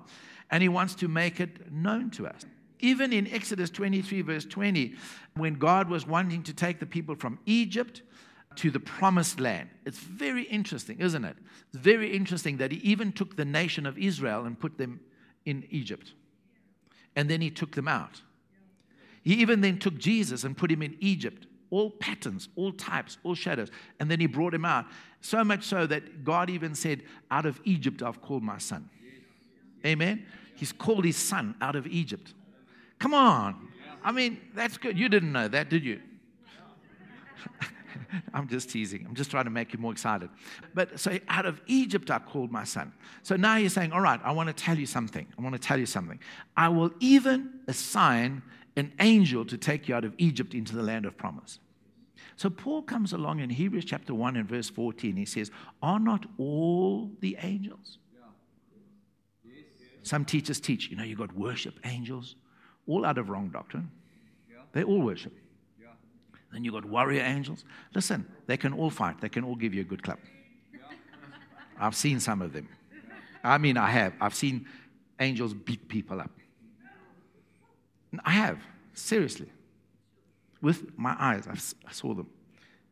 [0.51, 2.43] and he wants to make it known to us.
[2.81, 4.95] Even in Exodus 23, verse 20,
[5.35, 8.03] when God was wanting to take the people from Egypt
[8.57, 11.37] to the promised land, it's very interesting, isn't it?
[11.69, 15.01] It's very interesting that he even took the nation of Israel and put them
[15.45, 16.13] in Egypt.
[17.15, 18.21] And then he took them out.
[19.23, 23.35] He even then took Jesus and put him in Egypt all patterns, all types, all
[23.35, 23.71] shadows.
[23.99, 24.87] And then he brought him out.
[25.21, 28.89] So much so that God even said, Out of Egypt I've called my son.
[29.85, 30.27] Amen.
[30.55, 32.35] He's called his son out of Egypt.
[32.99, 33.69] Come on.
[34.03, 34.99] I mean, that's good.
[34.99, 36.01] You didn't know that, did you?
[38.35, 39.05] I'm just teasing.
[39.09, 40.31] I'm just trying to make you more excited.
[40.75, 42.93] But so out of Egypt, I called my son.
[43.23, 45.27] So now you're saying, All right, I want to tell you something.
[45.39, 46.21] I want to tell you something.
[46.57, 48.43] I will even assign
[48.77, 51.59] an angel to take you out of Egypt into the land of promise.
[52.37, 55.17] So Paul comes along in Hebrews chapter 1 and verse 14.
[55.17, 55.51] He says,
[55.83, 57.99] Are not all the angels?
[60.07, 62.37] Some teachers teach, you know, you've got worship angels,
[62.87, 63.91] all out of wrong doctrine.
[64.49, 64.59] Yeah.
[64.71, 65.33] They all worship.
[65.83, 65.89] Yeah.
[66.53, 67.65] Then you've got warrior angels.
[67.93, 70.21] Listen, they can all fight, they can all give you a good clap.
[70.73, 70.79] Yeah.
[71.81, 72.69] I've seen some of them.
[73.43, 74.13] I mean, I have.
[74.21, 74.69] I've seen
[75.19, 76.31] angels beat people up.
[78.25, 78.61] I have,
[78.95, 79.51] seriously.
[80.63, 82.31] With my eyes, I saw them.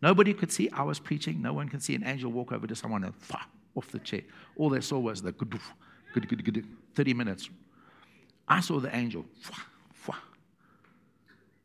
[0.02, 1.40] Nobody could see I was preaching.
[1.40, 3.14] No one can see an angel walk over to someone and
[3.76, 4.22] off the chair.
[4.56, 5.60] All they saw was the good,
[6.14, 7.50] good, good, good, 30 minutes.
[8.46, 9.24] I saw the angel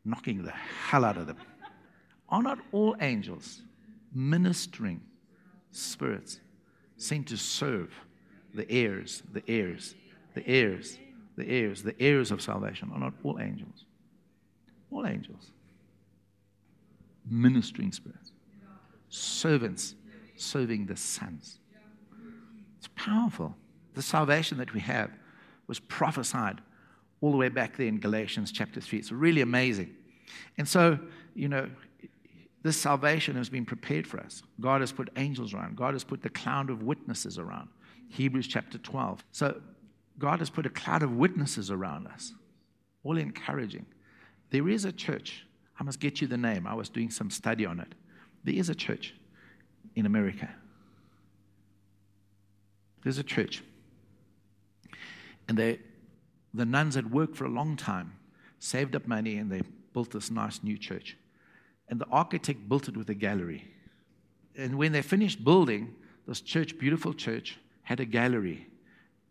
[0.06, 1.38] knocking the hell out of them.
[2.30, 3.62] Are not all angels
[4.14, 5.02] ministering
[5.72, 6.40] spirits
[6.98, 7.94] sent to serve
[8.54, 9.96] the heirs, the heirs,
[10.34, 10.98] the heirs,
[11.36, 12.92] the heirs, the heirs of salvation?
[12.94, 13.86] Are not all angels?
[14.92, 15.52] All angels.
[17.30, 18.32] Ministering spirits.
[19.10, 19.96] Servants
[20.36, 21.60] serving the sons.
[22.78, 23.56] It's powerful.
[24.00, 25.12] The salvation that we have
[25.68, 26.62] was prophesied
[27.20, 28.98] all the way back there in Galatians chapter 3.
[28.98, 29.94] It's really amazing.
[30.58, 30.98] And so,
[31.36, 31.70] you know,
[32.64, 34.42] this salvation has been prepared for us.
[34.62, 37.68] God has put angels around, God has put the cloud of witnesses around.
[38.08, 39.22] Hebrews chapter 12.
[39.34, 39.60] So,
[40.18, 42.32] God has put a cloud of witnesses around us,
[43.04, 43.86] all encouraging.
[44.50, 45.46] There is a church.
[45.78, 46.66] I must get you the name.
[46.68, 47.94] I was doing some study on it.
[48.46, 49.14] There is a church
[49.98, 50.48] in America.
[53.04, 53.62] There's a church
[55.50, 55.80] and they,
[56.54, 58.14] the nuns had worked for a long time,
[58.60, 61.18] saved up money, and they built this nice new church.
[61.90, 63.68] And the architect built it with a gallery.
[64.56, 65.96] And when they finished building,
[66.28, 68.68] this church, beautiful church, had a gallery.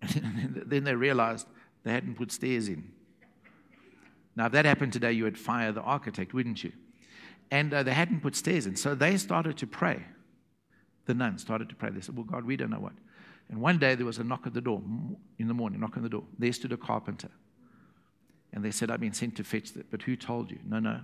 [0.14, 1.46] And then they realized
[1.85, 2.90] they hadn't put stairs in.
[4.35, 6.72] Now, if that happened today, you would fire the architect, wouldn't you?
[7.50, 8.76] And uh, they hadn't put stairs in.
[8.76, 10.02] So they started to pray.
[11.07, 11.90] The nuns started to pray.
[11.90, 12.92] They said, Well, God, we don't know what.
[13.50, 14.82] And one day there was a knock at the door
[15.38, 16.24] in the morning, knock on the door.
[16.38, 17.30] There stood a carpenter.
[18.52, 19.87] And they said, I've been sent to fetch it.
[19.90, 20.58] But who told you?
[20.66, 21.00] No, no.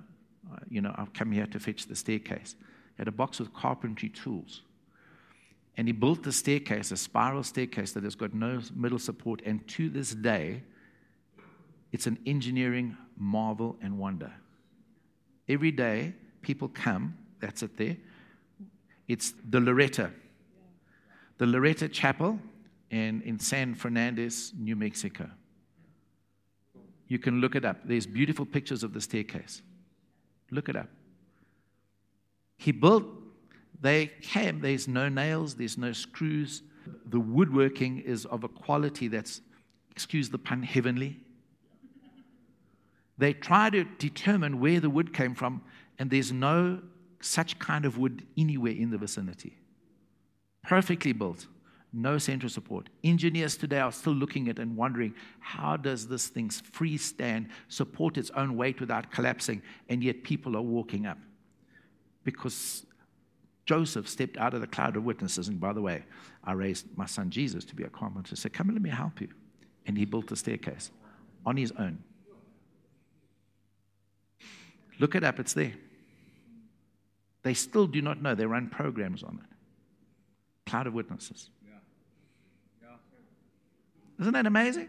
[0.52, 2.54] Uh, you know, I've come here to fetch the staircase.
[2.59, 4.62] He had a box with carpentry tools.
[5.76, 9.42] And he built the staircase, a spiral staircase that has got no middle support.
[9.44, 10.62] And to this day,
[11.92, 14.33] it's an engineering marvel and wonder.
[15.48, 17.96] Every day, people come, that's it there.
[19.09, 20.11] It's the Loretto
[21.38, 22.39] the Loretto Chapel
[22.91, 25.28] in, in San Fernandez, New Mexico.
[27.09, 27.78] You can look it up.
[27.85, 29.62] There's beautiful pictures of the staircase.
[30.51, 30.89] Look it up.
[32.57, 33.05] He built,
[33.80, 36.62] they came, there's no nails, there's no screws.
[37.07, 39.41] The woodworking is of a quality that's,
[39.91, 41.20] excuse the pun, heavenly.
[43.18, 45.62] They try to determine where the wood came from,
[45.99, 46.80] and there's no
[47.20, 49.57] such kind of wood anywhere in the vicinity
[50.64, 51.46] perfectly built,
[51.92, 52.88] no central support.
[53.04, 58.30] Engineers today are still looking at and wondering how does this thing freestand, support its
[58.30, 61.18] own weight without collapsing, and yet people are walking up.
[62.24, 62.84] Because
[63.66, 66.04] Joseph stepped out of the cloud of witnesses, and by the way,
[66.42, 68.34] I raised my son Jesus to be a carpenter.
[68.34, 69.28] Said, "Come and let me help you,"
[69.86, 70.90] and he built the staircase
[71.46, 72.02] on his own.
[74.98, 75.74] Look it up; it's there.
[77.42, 78.34] They still do not know.
[78.34, 79.53] They run programs on it.
[80.75, 81.51] Cloud of witnesses.
[84.18, 84.89] Isn't that amazing?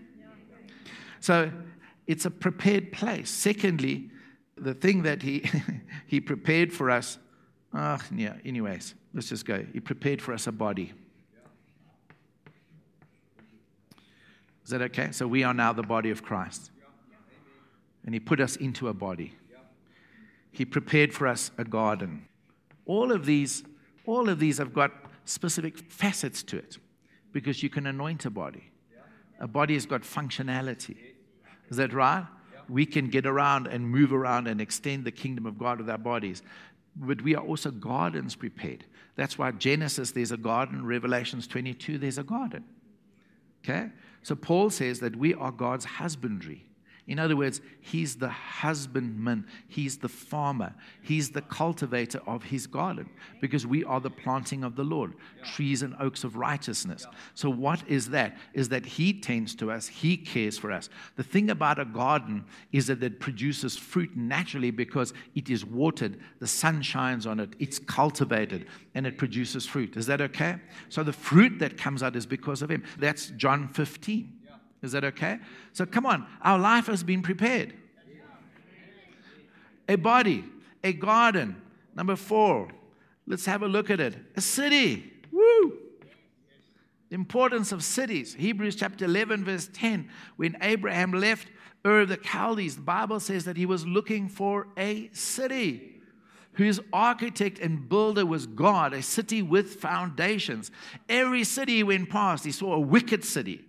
[1.20, 1.52] So
[2.08, 3.30] it's a prepared place.
[3.30, 4.10] Secondly,
[4.58, 5.48] the thing that he,
[6.08, 7.20] he prepared for us,
[7.72, 9.64] oh, yeah, anyways, let's just go.
[9.74, 10.92] He prepared for us a body.
[14.64, 15.12] Is that okay?
[15.12, 16.72] So we are now the body of Christ.
[18.04, 19.36] And he put us into a body.
[20.52, 22.26] He prepared for us a garden.
[22.88, 23.64] All of these,
[24.08, 26.78] all of these have got specific facets to it
[27.32, 28.71] because you can anoint a body.
[29.39, 30.97] A body has got functionality.
[31.69, 32.26] Is that right?
[32.69, 35.97] We can get around and move around and extend the kingdom of God with our
[35.97, 36.41] bodies.
[36.95, 38.86] But we are also gardens prepared.
[39.15, 40.86] That's why Genesis, there's a garden.
[40.86, 42.63] Revelations 22, there's a garden.
[43.63, 43.89] Okay?
[44.23, 46.65] So Paul says that we are God's husbandry.
[47.08, 53.08] In other words, he's the husbandman, he's the farmer, he's the cultivator of his garden
[53.41, 57.06] because we are the planting of the Lord, trees and oaks of righteousness.
[57.36, 58.38] So, what is that?
[58.53, 60.89] Is that he tends to us, he cares for us.
[61.16, 66.20] The thing about a garden is that it produces fruit naturally because it is watered,
[66.39, 69.95] the sun shines on it, it's cultivated, and it produces fruit.
[69.95, 70.56] Is that okay?
[70.89, 72.84] So, the fruit that comes out is because of him.
[72.97, 74.35] That's John 15.
[74.86, 75.40] Is that okay?
[75.74, 77.74] So come on, our life has been prepared.
[79.90, 80.46] A body,
[80.84, 81.62] a garden.
[81.96, 82.70] Number four,
[83.28, 84.16] let's have a look at it.
[84.36, 85.12] A city.
[85.32, 85.80] Woo!
[87.10, 88.34] The importance of cities.
[88.34, 90.10] Hebrews chapter 11, verse 10.
[90.38, 91.50] When Abraham left
[91.86, 95.96] Ur of the Chaldees, the Bible says that he was looking for a city
[96.54, 100.72] whose architect and builder was God, a city with foundations.
[101.10, 103.66] Every city he went past, he saw a wicked city.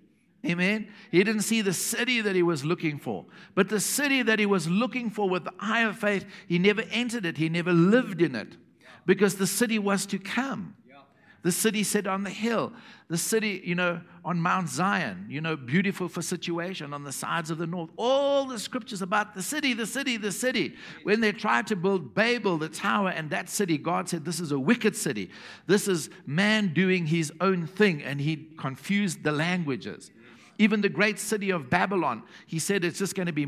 [0.47, 0.89] Amen.
[1.11, 3.25] He didn't see the city that he was looking for.
[3.55, 6.83] But the city that he was looking for with the eye of faith, he never
[6.91, 7.37] entered it.
[7.37, 8.57] He never lived in it
[9.07, 10.77] because the city was to come.
[11.47, 12.73] The city said on the hill.
[13.07, 17.53] The city, you know, on Mount Zion, you know, beautiful for situation on the sides
[17.53, 17.91] of the north.
[17.97, 20.75] All the scriptures about the city, the city, the city.
[21.05, 24.51] When they tried to build Babel, the tower, and that city, God said, This is
[24.51, 25.31] a wicked city.
[25.69, 28.03] This is man doing his own thing.
[28.03, 30.11] And he confused the languages.
[30.59, 33.47] Even the great city of Babylon, he said it's just going to be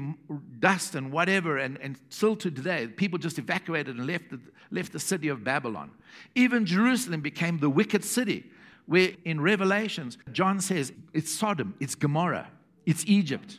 [0.59, 1.57] dust and whatever.
[1.57, 4.41] And, and still to today, people just evacuated and left the,
[4.71, 5.91] left the city of Babylon.
[6.35, 8.51] Even Jerusalem became the wicked city,
[8.87, 12.49] where in Revelations, John says it's Sodom, it's Gomorrah,
[12.85, 13.59] it's Egypt.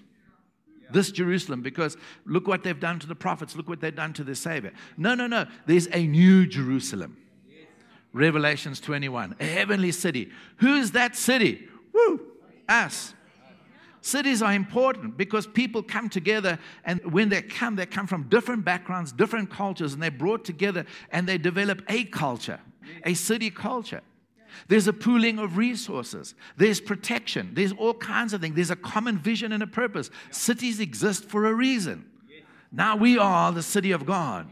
[0.91, 4.23] This Jerusalem, because look what they've done to the prophets, look what they've done to
[4.23, 4.73] the Savior.
[4.97, 5.45] No, no, no.
[5.67, 7.17] There's a new Jerusalem.
[8.11, 10.31] Revelations 21, a heavenly city.
[10.57, 11.67] Who's that city?
[11.93, 12.21] Woo!
[12.67, 13.13] Us.
[14.01, 18.63] Cities are important because people come together, and when they come, they come from different
[18.63, 22.59] backgrounds, different cultures, and they're brought together and they develop a culture,
[23.03, 24.01] a city culture.
[24.67, 26.33] There's a pooling of resources.
[26.57, 27.51] There's protection.
[27.53, 28.55] There's all kinds of things.
[28.55, 30.09] There's a common vision and a purpose.
[30.31, 32.05] Cities exist for a reason.
[32.71, 34.49] Now we are the city of God.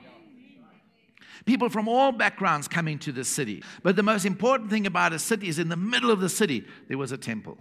[1.46, 3.64] People from all backgrounds coming to the city.
[3.82, 6.66] But the most important thing about a city is in the middle of the city,
[6.90, 7.58] there was a temple.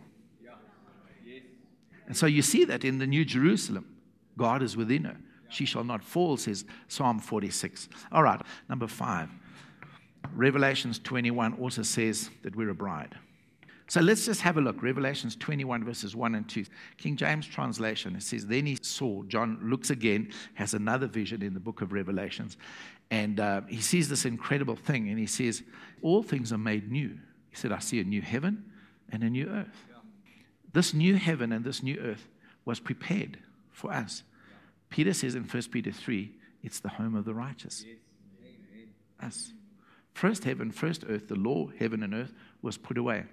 [2.07, 3.97] And so you see that in the New Jerusalem.
[4.39, 5.17] God is within her.
[5.49, 7.89] She shall not fall, says Psalm 46.
[8.13, 9.29] All right, number five.
[10.35, 13.15] Revelations 21 also says that we're a bride.
[13.89, 14.83] So let's just have a look.
[14.83, 16.65] Revelations 21, verses 1 and 2.
[16.97, 21.55] King James translation, it says, Then he saw, John looks again, has another vision in
[21.55, 22.57] the book of Revelations,
[23.13, 25.63] and uh, he sees this incredible thing, and he says,
[26.03, 27.17] All things are made new.
[27.51, 28.65] He said, I see a new heaven
[29.13, 29.87] and a new earth.
[30.77, 32.29] This new heaven and this new earth
[32.67, 33.39] was prepared
[33.73, 34.23] for us.
[34.91, 36.31] Peter says in 1 Peter 3,
[36.63, 37.83] it's the home of the righteous.
[39.19, 39.55] Us.
[40.13, 43.25] First heaven, first earth, the law, heaven and earth, was put away.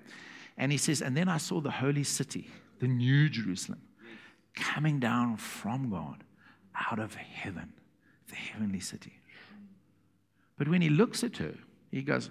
[0.57, 2.47] And he says, And then I saw the holy city,
[2.79, 3.81] the new Jerusalem,
[4.55, 6.23] coming down from God
[6.89, 7.73] out of heaven,
[8.29, 9.19] the heavenly city.
[10.57, 11.55] But when he looks at her,
[11.91, 12.29] he goes,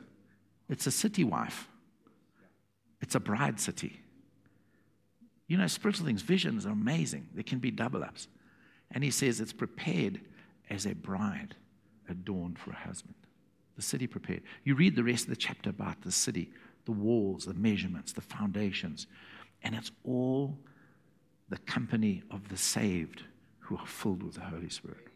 [0.71, 1.69] It's a city wife,
[3.03, 3.99] it's a bride city.
[5.53, 7.29] You know, spiritual things, visions are amazing.
[7.35, 8.27] They can be double ups.
[8.91, 10.19] And he says it's prepared
[10.71, 11.57] as a bride
[12.09, 13.17] adorned for a husband.
[13.77, 14.45] The city prepared.
[14.65, 16.49] You read the rest of the chapter about the city
[16.87, 19.07] the walls, the measurements, the foundations.
[19.63, 20.57] And it's all
[21.51, 23.23] the company of the saved
[23.59, 25.07] who are filled with the Holy Spirit.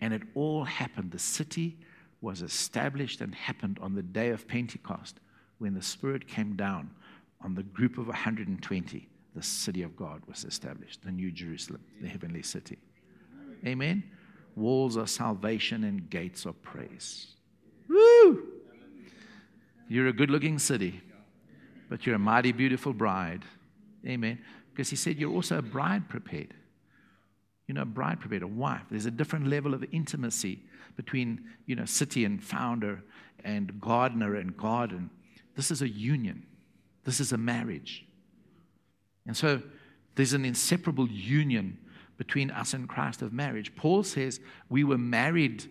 [0.00, 1.10] And it all happened.
[1.10, 1.76] The city
[2.22, 5.20] was established and happened on the day of Pentecost
[5.58, 6.92] when the Spirit came down
[7.42, 9.08] on the group of 120.
[9.34, 12.78] The city of God was established, the New Jerusalem, the heavenly city.
[13.66, 14.02] Amen.
[14.54, 17.34] Walls are salvation and gates of praise.
[17.88, 18.48] Woo!
[19.88, 21.00] You're a good looking city,
[21.88, 23.44] but you're a mighty beautiful bride.
[24.06, 24.38] Amen.
[24.72, 26.54] Because he said you're also a bride prepared.
[27.66, 28.82] You know, a bride prepared, a wife.
[28.90, 30.62] There's a different level of intimacy
[30.96, 33.02] between, you know, city and founder
[33.44, 35.10] and gardener and garden.
[35.56, 36.44] This is a union.
[37.06, 38.04] This is a marriage.
[39.26, 39.62] And so
[40.16, 41.78] there's an inseparable union
[42.18, 43.74] between us and Christ of marriage.
[43.76, 45.64] Paul says we were married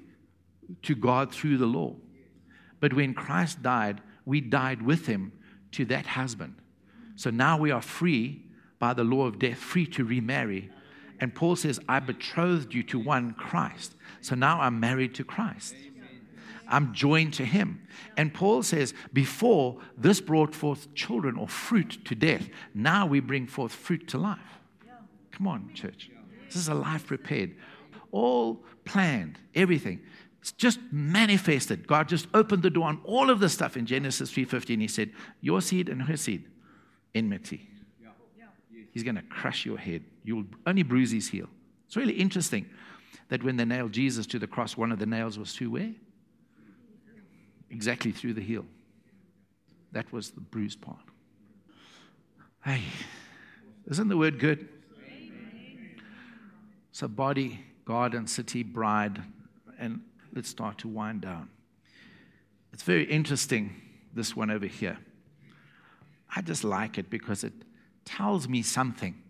[0.84, 1.96] to God through the law.
[2.80, 5.34] But when Christ died, we died with him
[5.74, 6.56] to that husband.
[7.16, 8.44] So now we are free
[8.80, 10.70] by the law of death, free to remarry.
[11.20, 13.96] And Paul says, I betrothed you to one Christ.
[14.22, 15.76] So now I'm married to Christ.
[16.68, 17.88] I'm joined to him.
[18.18, 23.48] And Paul says, before this brought forth children or fruit to death, now we bring
[23.48, 24.40] forth fruit to life.
[25.32, 26.10] Come on, church.
[26.46, 27.56] This is a life prepared,
[28.12, 30.00] all planned, everything.
[30.40, 31.88] It's just manifested.
[31.88, 34.80] God just opened the door on all of the stuff in Genesis 3:15.
[34.80, 35.12] He said,
[35.42, 36.46] "Your seed and her seed,
[37.16, 37.68] enmity.
[38.92, 40.04] He's going to crush your head.
[40.24, 41.50] You'll only bruise his heel."
[41.88, 42.68] It's really interesting
[43.30, 45.96] that when they nailed Jesus to the cross, one of the nails was through where?
[47.76, 48.66] Exactly through the heel.
[49.92, 51.04] That was the bruised part.
[52.64, 52.84] Hey,
[53.88, 54.70] isn't the word good?
[56.94, 59.22] So, body, garden, city, bride,
[59.78, 60.00] and
[60.34, 61.50] let's start to wind down.
[62.72, 63.76] It's very interesting,
[64.14, 64.98] this one over here.
[66.34, 67.52] I just like it because it
[68.06, 69.22] tells me something.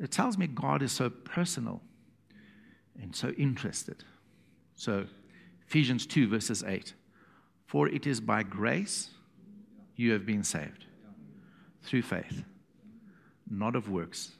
[0.00, 1.82] It tells me God is so personal
[2.98, 4.04] and so interested.
[4.74, 5.04] So,
[5.66, 6.94] Ephesians 2, verses 8
[7.68, 9.10] For it is by grace
[9.94, 10.86] you have been saved
[11.82, 12.42] through faith,
[13.50, 14.32] not of works,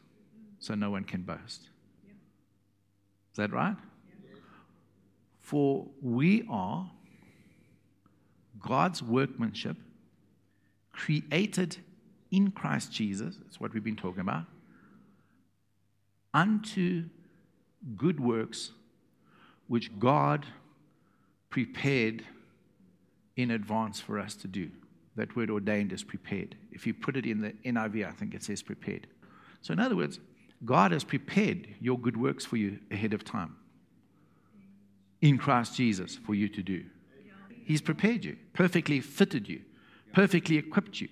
[0.58, 1.68] so no one can boast
[3.30, 3.76] Is that right?
[5.42, 6.90] For we are
[8.58, 9.76] God's workmanship,
[10.92, 11.76] created
[12.30, 14.46] in Christ Jesus, that's what we've been talking about,
[16.32, 17.04] unto
[17.94, 18.72] good works
[19.66, 20.46] which God
[21.50, 22.24] prepared
[23.38, 24.68] in advance for us to do.
[25.16, 26.56] That word ordained is prepared.
[26.72, 29.06] If you put it in the NIV, I think it says prepared.
[29.62, 30.18] So, in other words,
[30.64, 33.56] God has prepared your good works for you ahead of time
[35.20, 36.84] in Christ Jesus for you to do.
[37.64, 39.60] He's prepared you, perfectly fitted you,
[40.12, 41.08] perfectly equipped you.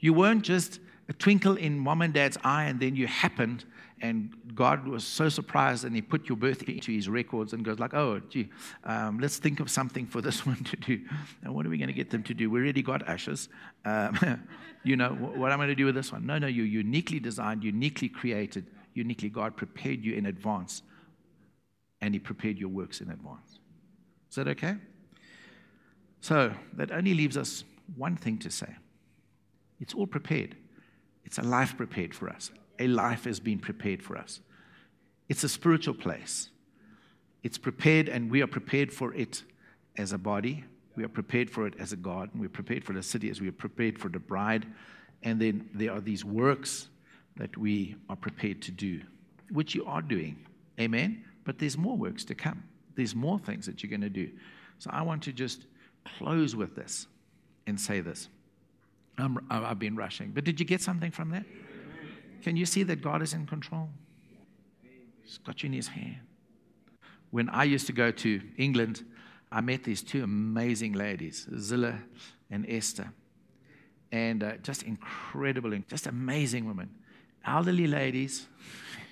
[0.00, 3.64] You weren't just a twinkle in mom and dad's eye and then you happened
[4.00, 7.78] and God was so surprised and he put your birth into his records and goes
[7.78, 8.48] like, oh, gee,
[8.84, 11.00] um, let's think of something for this one to do.
[11.42, 12.50] And what are we going to get them to do?
[12.50, 13.48] We already got ashes.
[13.84, 14.42] Um,
[14.84, 16.26] you know, what I'm going to do with this one?
[16.26, 20.82] No, no, you're uniquely designed, uniquely created, uniquely God prepared you in advance
[22.00, 23.58] and he prepared your works in advance.
[24.30, 24.76] Is that okay?
[26.20, 27.64] So that only leaves us
[27.96, 28.76] one thing to say.
[29.80, 30.56] It's all prepared.
[31.24, 34.40] It's a life prepared for us a life has been prepared for us.
[35.28, 36.50] It's a spiritual place.
[37.42, 39.42] It's prepared, and we are prepared for it
[39.96, 40.64] as a body.
[40.96, 42.40] We are prepared for it as a garden.
[42.40, 44.66] We're prepared for the city as we are prepared for the bride.
[45.22, 46.88] And then there are these works
[47.36, 49.00] that we are prepared to do,
[49.50, 50.44] which you are doing.
[50.80, 51.24] Amen?
[51.44, 52.64] But there's more works to come.
[52.96, 54.30] There's more things that you're going to do.
[54.78, 55.66] So I want to just
[56.18, 57.06] close with this
[57.66, 58.28] and say this.
[59.18, 61.44] i have been rushing, but did you get something from that?
[62.42, 63.88] Can you see that God is in control?
[65.22, 66.16] He's got you in his hand.
[67.30, 69.04] When I used to go to England,
[69.50, 71.98] I met these two amazing ladies, Zilla
[72.50, 73.12] and Esther.
[74.10, 76.90] And uh, just incredible, just amazing women.
[77.44, 78.46] Elderly ladies,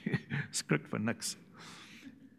[0.50, 1.36] script for nix.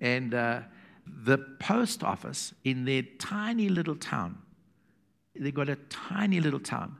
[0.01, 0.61] And uh,
[1.05, 4.39] the post office in their tiny little town,
[5.35, 6.97] they got a tiny little town,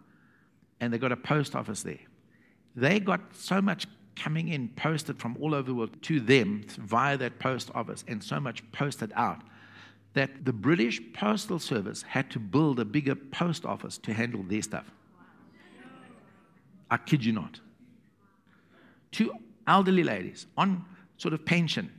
[0.80, 2.00] and they got a post office there.
[2.78, 7.18] They got so much coming in posted from all over the world to them via
[7.18, 9.42] that post office and so much posted out
[10.14, 14.62] that the British Postal Service had to build a bigger post office to handle their
[14.62, 14.92] stuff.
[16.90, 17.60] I kid you not.
[19.12, 19.32] Two
[19.66, 20.86] elderly ladies on
[21.18, 21.92] sort of pension.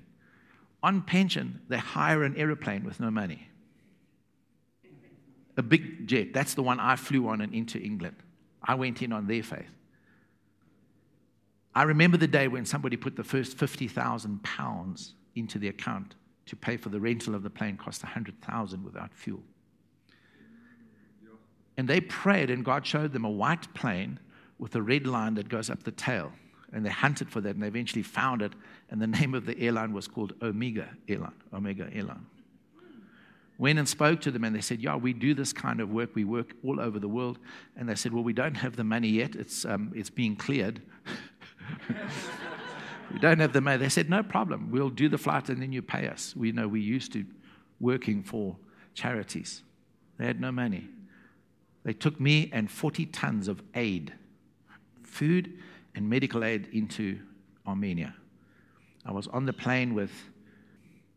[0.83, 3.49] On pension, they hire an aeroplane with no money.
[5.57, 6.33] a big jet.
[6.33, 8.17] That's the one I flew on and into England.
[8.63, 9.75] I went in on their faith.
[11.79, 16.17] I remember the day when somebody put the first 50,000 pounds into the account
[16.47, 19.45] to pay for the rental of the plane, cost 100,000 without fuel.
[21.77, 24.19] And they prayed, and God showed them a white plane
[24.59, 26.33] with a red line that goes up the tail.
[26.73, 28.55] And they hunted for that, and they eventually found it.
[28.91, 31.41] And the name of the airline was called Omega Airline.
[31.55, 32.27] Omega Airline.
[33.57, 36.17] Went and spoke to them, and they said, Yeah, we do this kind of work.
[36.17, 37.39] We work all over the world.
[37.77, 39.37] And they said, Well, we don't have the money yet.
[39.37, 40.83] It's, um, it's being cleared.
[43.13, 43.79] we don't have the money.
[43.79, 44.71] They said, No problem.
[44.71, 46.35] We'll do the flight, and then you pay us.
[46.37, 47.25] We know we're used to
[47.81, 48.57] working for
[48.95, 49.63] charities.
[50.19, 50.89] They had no money.
[51.85, 54.13] They took me and 40 tons of aid,
[55.03, 55.59] food
[55.95, 57.21] and medical aid into
[57.67, 58.15] Armenia.
[59.07, 60.11] I was on the plane with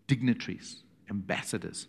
[0.07, 1.87] dignitaries, ambassadors.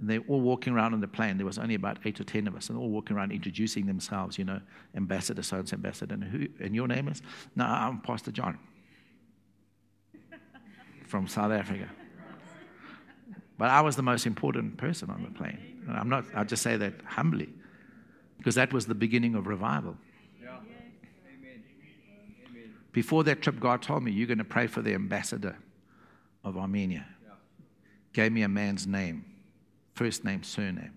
[0.00, 1.36] And they're all walking around on the plane.
[1.36, 4.38] There was only about eight or ten of us, and all walking around introducing themselves,
[4.38, 4.60] you know,
[4.96, 6.14] ambassador, so and ambassador.
[6.14, 7.20] And, who, and your name is?
[7.54, 8.58] No, I'm Pastor John
[11.06, 11.88] from South Africa.
[13.58, 15.82] But I was the most important person on the plane.
[15.86, 17.50] And I'm not, I just say that humbly,
[18.38, 19.96] because that was the beginning of revival.
[22.92, 25.56] Before that trip, God told me, You're going to pray for the ambassador
[26.42, 27.06] of Armenia.
[28.12, 29.24] Gave me a man's name,
[30.00, 30.96] first name, surname.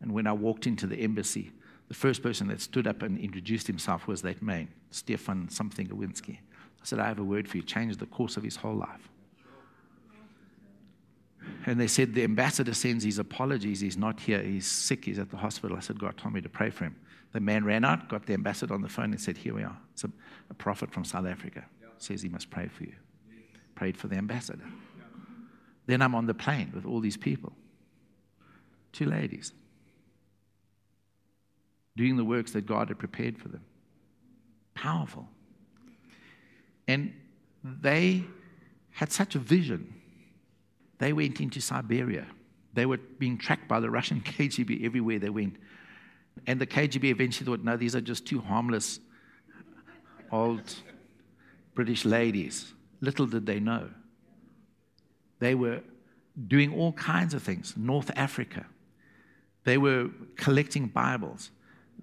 [0.00, 1.52] And when I walked into the embassy,
[1.88, 6.38] the first person that stood up and introduced himself was that man, Stefan something Awinski.
[6.38, 7.62] I said, I have a word for you.
[7.62, 9.10] Changed the course of his whole life.
[11.66, 13.80] And they said, The ambassador sends his apologies.
[13.80, 14.40] He's not here.
[14.40, 15.04] He's sick.
[15.04, 15.76] He's at the hospital.
[15.76, 16.96] I said, God told me to pray for him.
[17.32, 19.76] The man ran out, got the ambassador on the phone, and said, Here we are.
[19.92, 20.10] It's a,
[20.48, 21.66] a prophet from South Africa.
[21.98, 22.94] Says he must pray for you.
[23.74, 24.64] Prayed for the ambassador.
[25.84, 27.52] Then I'm on the plane with all these people.
[28.92, 29.52] Two ladies.
[31.96, 33.64] Doing the works that God had prepared for them.
[34.74, 35.28] Powerful.
[36.88, 37.12] And
[37.62, 38.24] they
[38.90, 39.94] had such a vision.
[40.98, 42.26] They went into Siberia.
[42.74, 45.56] They were being tracked by the Russian KGB everywhere they went.
[46.46, 49.00] And the KGB eventually thought, no, these are just two harmless
[50.32, 50.74] old
[51.74, 52.72] British ladies.
[53.00, 53.90] Little did they know.
[55.38, 55.80] They were
[56.46, 57.74] doing all kinds of things.
[57.76, 58.66] North Africa.
[59.64, 61.50] They were collecting Bibles.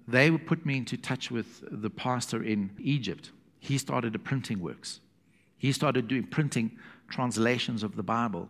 [0.06, 3.30] They put me into touch with the pastor in Egypt.
[3.58, 5.00] He started a printing works.
[5.58, 6.78] He started doing printing
[7.08, 8.48] translations of the Bible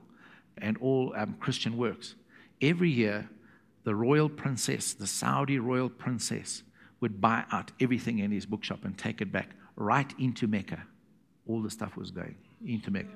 [0.58, 2.14] and all um, Christian works.
[2.60, 3.28] Every year,
[3.84, 6.62] the royal princess, the Saudi royal princess,
[7.00, 10.82] would buy out everything in his bookshop and take it back right into Mecca.
[11.46, 12.34] All the stuff was going
[12.66, 13.08] into Mecca.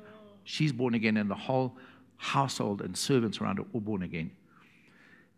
[0.44, 1.76] She's born again, and the whole
[2.16, 4.30] household and servants around her all born again,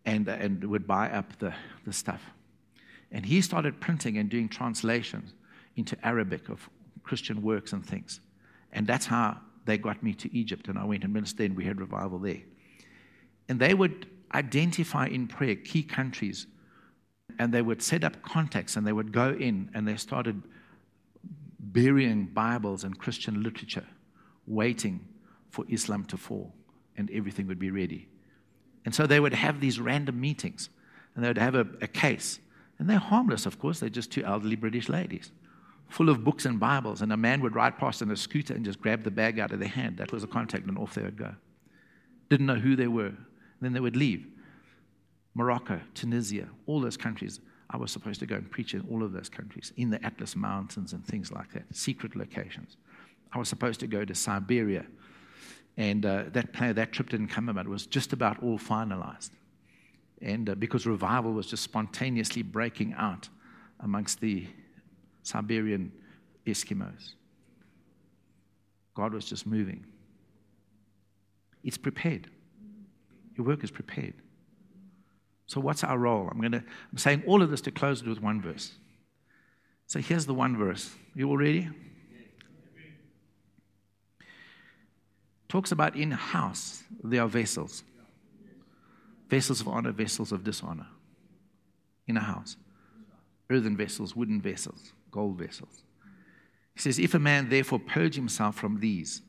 [0.05, 1.53] and, and would buy up the,
[1.85, 2.21] the stuff.
[3.11, 5.33] And he started printing and doing translations
[5.75, 6.69] into Arabic of
[7.03, 8.19] Christian works and things.
[8.71, 11.65] And that's how they got me to Egypt, and I went and ministered, and we
[11.65, 12.41] had revival there.
[13.49, 16.47] And they would identify in prayer key countries
[17.39, 20.41] and they would set up contacts and they would go in and they started
[21.59, 23.85] burying Bibles and Christian literature,
[24.45, 25.07] waiting
[25.49, 26.53] for Islam to fall
[26.97, 28.07] and everything would be ready.
[28.85, 30.69] And so they would have these random meetings
[31.15, 32.39] and they would have a, a case.
[32.77, 35.31] And they're harmless, of course, they're just two elderly British ladies
[35.87, 37.01] full of books and Bibles.
[37.01, 39.51] And a man would ride past on a scooter and just grab the bag out
[39.51, 39.97] of their hand.
[39.97, 41.33] That was a contact, and off they would go.
[42.29, 43.13] Didn't know who they were,
[43.61, 44.27] then they would leave.
[45.35, 47.39] Morocco, Tunisia, all those countries.
[47.69, 50.35] I was supposed to go and preach in all of those countries, in the Atlas
[50.35, 52.77] Mountains and things like that, secret locations.
[53.33, 54.85] I was supposed to go to Siberia,
[55.77, 57.65] and uh, that, that trip didn't come about.
[57.65, 59.31] It was just about all finalized.
[60.21, 63.27] And uh, because revival was just spontaneously breaking out
[63.81, 64.47] amongst the
[65.23, 65.91] Siberian
[66.45, 67.13] Eskimos,
[68.93, 69.85] God was just moving.
[71.63, 72.29] It's prepared.
[73.35, 74.13] Your work is prepared.
[75.47, 76.29] So, what's our role?
[76.31, 78.71] I'm, gonna, I'm saying all of this to close it with one verse.
[79.87, 80.91] So, here's the one verse.
[81.13, 81.69] You all ready?
[85.47, 87.83] Talks about in house, there are vessels
[89.27, 90.87] vessels of honor, vessels of dishonor.
[92.07, 92.57] In a house,
[93.49, 95.83] earthen vessels, wooden vessels, gold vessels.
[96.75, 99.23] He says, If a man therefore purge himself from these,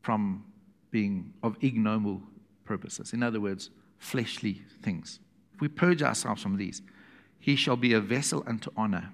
[0.00, 0.44] from
[0.90, 2.22] being of ignoble
[2.64, 3.12] purposes.
[3.12, 5.18] In other words, fleshly things.
[5.54, 6.82] If we purge ourselves from these,
[7.40, 9.10] he shall be a vessel unto honor,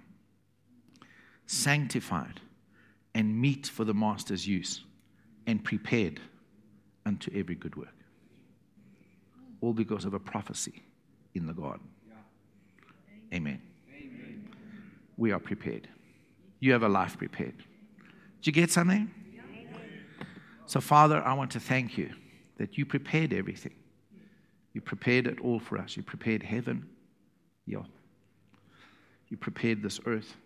[1.46, 2.40] sanctified,
[3.14, 4.84] and meet for the master's use,
[5.51, 6.20] and prepared
[7.05, 7.88] unto every good work.
[9.61, 10.80] All because of a prophecy
[11.34, 11.88] in the garden.
[13.34, 13.61] Amen.
[15.16, 15.88] We are prepared.
[16.61, 17.57] You have a life prepared.
[17.57, 19.11] Did you get something?
[20.66, 22.11] So, Father, I want to thank you
[22.59, 23.74] that you prepared everything.
[24.72, 25.96] You prepared it all for us.
[25.96, 26.88] You prepared heaven.
[27.66, 27.82] Yeah.
[29.28, 30.36] You prepared this earth.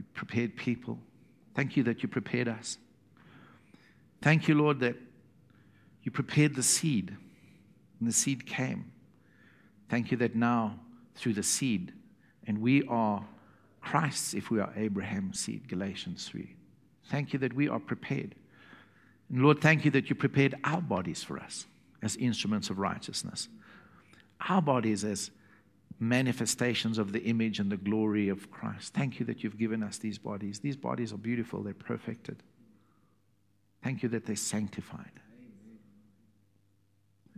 [0.00, 0.98] You prepared people.
[1.54, 2.78] Thank you that you prepared us.
[4.22, 4.96] Thank you, Lord, that
[6.02, 7.16] you prepared the seed
[7.98, 8.92] and the seed came.
[9.88, 10.78] Thank you that now,
[11.14, 11.92] through the seed,
[12.46, 13.24] and we are
[13.80, 16.54] Christ's if we are Abraham's seed, Galatians 3.
[17.06, 18.34] Thank you that we are prepared.
[19.30, 21.66] And Lord, thank you that you prepared our bodies for us
[22.02, 23.48] as instruments of righteousness,
[24.48, 25.30] our bodies as
[25.98, 28.94] manifestations of the image and the glory of Christ.
[28.94, 30.60] Thank you that you've given us these bodies.
[30.60, 32.42] These bodies are beautiful, they're perfected.
[33.82, 35.10] Thank you that they're sanctified.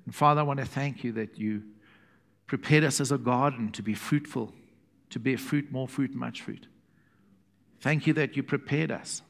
[0.05, 1.63] And Father, I want to thank you that you
[2.47, 4.53] prepared us as a garden to be fruitful,
[5.11, 6.67] to bear fruit, more fruit, much fruit.
[7.81, 9.23] Thank you that you prepared us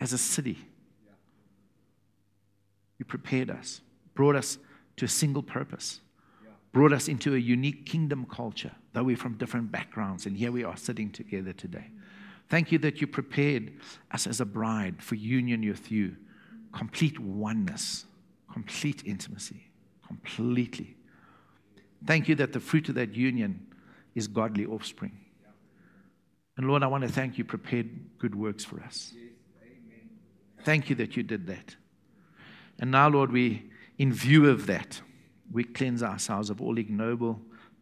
[0.00, 0.58] as a city.
[2.98, 3.80] You prepared us,
[4.14, 4.58] brought us
[4.96, 6.00] to a single purpose,
[6.72, 10.64] brought us into a unique kingdom culture, though we're from different backgrounds, and here we
[10.64, 11.90] are sitting together today.
[12.48, 13.72] Thank you that you prepared
[14.12, 16.16] us as a bride for union with you,
[16.72, 18.06] complete oneness,
[18.52, 19.70] complete intimacy,
[20.06, 20.96] completely.
[22.06, 23.66] Thank you that the fruit of that union
[24.14, 25.18] is godly offspring.
[26.56, 29.12] And Lord, I want to thank you, prepared good works for us.
[30.62, 31.76] Thank you that you did that.
[32.78, 35.00] And now, Lord, we, in view of that,
[35.50, 37.40] we cleanse ourselves of all ignoble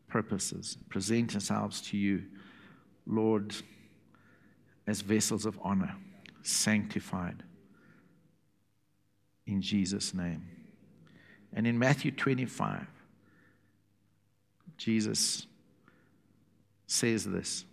[0.09, 2.25] purposes, present ourselves to you,
[3.07, 3.55] Lord,
[4.87, 5.95] as vessels of honor,
[6.43, 7.43] sanctified.
[9.47, 10.47] In Jesus' name.
[11.53, 12.87] And in Matthew 25,
[14.77, 15.47] Jesus
[16.87, 17.65] says this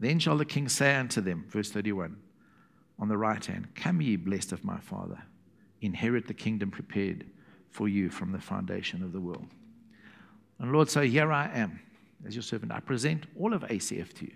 [0.00, 2.16] Then shall the king say unto them, verse 31,
[2.98, 5.22] on the right hand, Come ye, blessed of my Father,
[5.80, 7.26] inherit the kingdom prepared
[7.70, 9.48] for you from the foundation of the world.
[10.58, 11.80] And Lord, so here I am
[12.26, 12.72] as your servant.
[12.72, 14.32] I present all of ACF to you.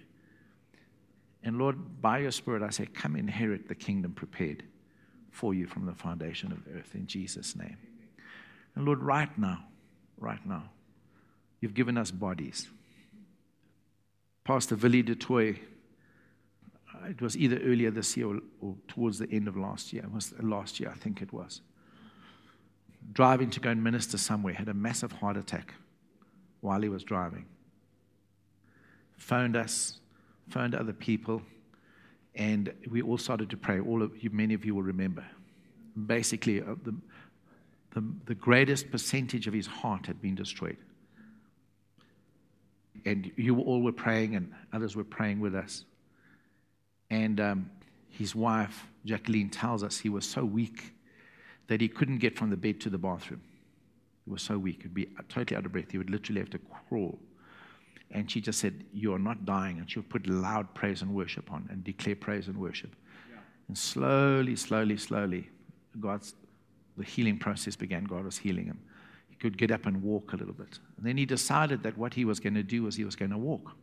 [1.42, 4.64] And Lord, by your Spirit, I say, Come inherit the kingdom prepared
[5.30, 7.76] for you from the foundation of earth in Jesus' name.
[8.74, 9.64] And Lord, right now,
[10.18, 10.64] right now,
[11.60, 12.68] you've given us bodies.
[14.44, 15.56] Pastor Willie du Toit,
[16.94, 20.02] uh, it was either earlier this year or, or, towards the end of last year.
[20.02, 21.60] It was last year, I think it was.
[23.12, 25.74] Driving to go and minister somewhere, had a massive heart attack
[26.60, 27.46] while he was driving.
[29.16, 30.00] Phoned us,
[30.50, 31.42] phoned other people,
[32.34, 33.80] and we all started to pray.
[33.80, 35.24] All of you, many of you will remember.
[36.06, 36.94] Basically, uh, the,
[37.94, 40.76] the, the greatest percentage of his heart had been destroyed.
[43.04, 45.84] And you all were praying, and others were praying with us.
[47.10, 47.70] And um,
[48.10, 50.92] his wife, Jacqueline, tells us he was so weak
[51.68, 53.42] that he couldn't get from the bed to the bathroom.
[54.24, 55.90] He was so weak, he'd be totally out of breath.
[55.90, 57.18] He would literally have to crawl.
[58.10, 59.78] And she just said, You are not dying.
[59.78, 62.94] And she would put loud praise and worship on and declare praise and worship.
[63.30, 63.38] Yeah.
[63.68, 65.50] And slowly, slowly, slowly,
[66.00, 66.34] God's
[66.96, 68.04] the healing process began.
[68.04, 68.80] God was healing him.
[69.30, 70.78] He could get up and walk a little bit.
[70.96, 73.30] And then he decided that what he was going to do was he was going
[73.30, 73.76] to walk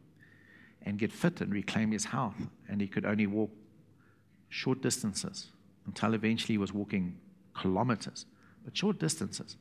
[0.81, 2.35] and get fit and reclaim his health.
[2.67, 3.51] And he could only walk
[4.49, 5.47] short distances
[5.87, 7.17] until eventually he was walking
[7.53, 8.25] kilometers,
[8.63, 9.55] but short distances.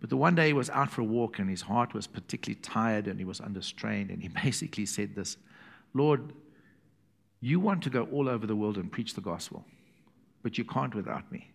[0.00, 2.60] But the one day he was out for a walk and his heart was particularly
[2.60, 4.10] tired and he was under strain.
[4.10, 5.36] And he basically said this
[5.94, 6.32] Lord,
[7.40, 9.64] you want to go all over the world and preach the gospel,
[10.42, 11.50] but you can't without me.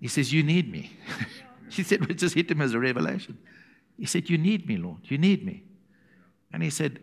[0.00, 0.92] He says, You need me.
[1.68, 3.38] she said, It just hit him as a revelation.
[3.96, 5.00] He said, You need me, Lord.
[5.04, 5.64] You need me.
[6.52, 7.00] And he said,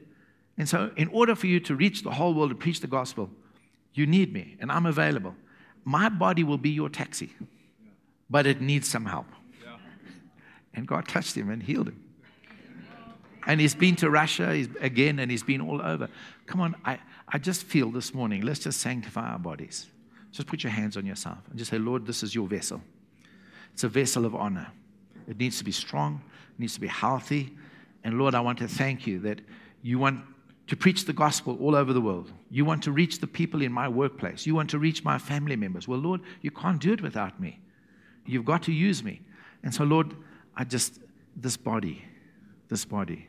[0.57, 3.29] And so, in order for you to reach the whole world and preach the gospel,
[3.93, 5.35] you need me, and I'm available
[5.85, 7.31] my body will be your taxi,
[8.29, 9.27] but it needs some help.
[10.73, 12.03] And God touched him and healed him.
[13.47, 16.09] And he's been to Russia he's, again, and he's been all over.
[16.47, 19.87] Come on, I, I just feel this morning, let's just sanctify our bodies.
[20.31, 22.81] Just put your hands on yourself and just say, Lord, this is your vessel.
[23.71, 24.67] It's a vessel of honor.
[25.27, 26.21] It needs to be strong,
[26.55, 27.55] it needs to be healthy.
[28.03, 29.41] And Lord, I want to thank you that
[29.81, 30.21] you want
[30.67, 32.31] to preach the gospel all over the world.
[32.49, 34.45] You want to reach the people in my workplace.
[34.45, 35.87] You want to reach my family members.
[35.87, 37.59] Well, Lord, you can't do it without me.
[38.25, 39.21] You've got to use me.
[39.63, 40.15] And so, Lord,
[40.55, 40.99] I just,
[41.35, 42.03] this body,
[42.69, 43.27] this body,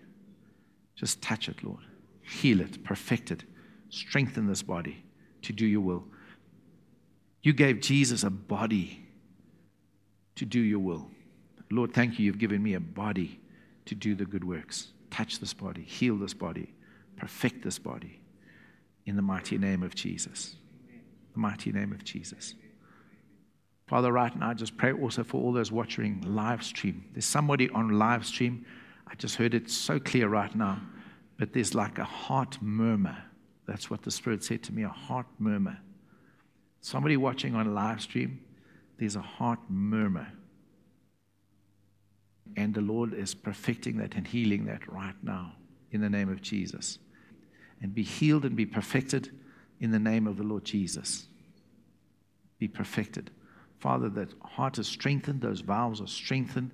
[0.95, 1.81] just touch it, Lord.
[2.23, 3.45] Heal it, perfect it,
[3.91, 5.05] strengthen this body
[5.43, 6.05] to do your will.
[7.43, 9.07] You gave Jesus a body
[10.37, 11.11] to do your will.
[11.71, 12.25] Lord, thank you.
[12.25, 13.41] You've given me a body
[13.85, 14.89] to do the good works.
[15.11, 16.73] Touch this body, heal this body,
[17.17, 18.21] perfect this body
[19.07, 20.57] in the mighty name of Jesus.
[21.33, 22.55] The mighty name of Jesus.
[23.87, 27.05] Father, right now, I just pray also for all those watching live stream.
[27.13, 28.67] There's somebody on live stream.
[29.07, 30.81] I just heard it so clear right now,
[31.39, 33.17] but there's like a heart murmur.
[33.67, 35.79] That's what the Spirit said to me a heart murmur.
[36.81, 38.41] Somebody watching on live stream,
[38.99, 40.27] there's a heart murmur.
[42.57, 45.53] And the Lord is perfecting that and healing that right now
[45.91, 46.99] in the name of Jesus.
[47.83, 49.31] And be healed and be perfected
[49.81, 51.27] in the name of the Lord Jesus.
[52.59, 53.31] Be perfected.
[53.79, 56.71] Father, that heart is strengthened, those valves are strengthened.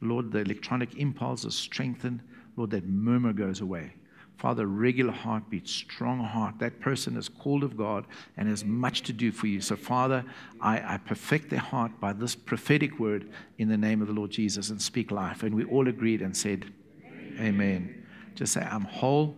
[0.00, 2.22] Lord, the electronic impulse is strengthened.
[2.56, 3.92] Lord, that murmur goes away.
[4.38, 6.60] Father, regular heartbeat, strong heart.
[6.60, 9.60] That person is called of God and has much to do for you.
[9.60, 10.24] So, Father,
[10.60, 13.28] I, I, perfect their heart by this prophetic word
[13.58, 15.42] in the name of the Lord Jesus and speak life.
[15.42, 16.72] And we all agreed and said,
[17.04, 17.40] Amen.
[17.40, 18.06] Amen.
[18.36, 19.36] Just say, I'm whole,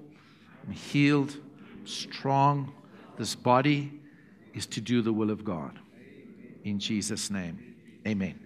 [0.67, 1.37] I'm healed,
[1.79, 2.73] I'm strong.
[3.19, 4.01] This body
[4.55, 5.79] is to do the will of God.
[6.65, 8.41] In Jesus' name, amen.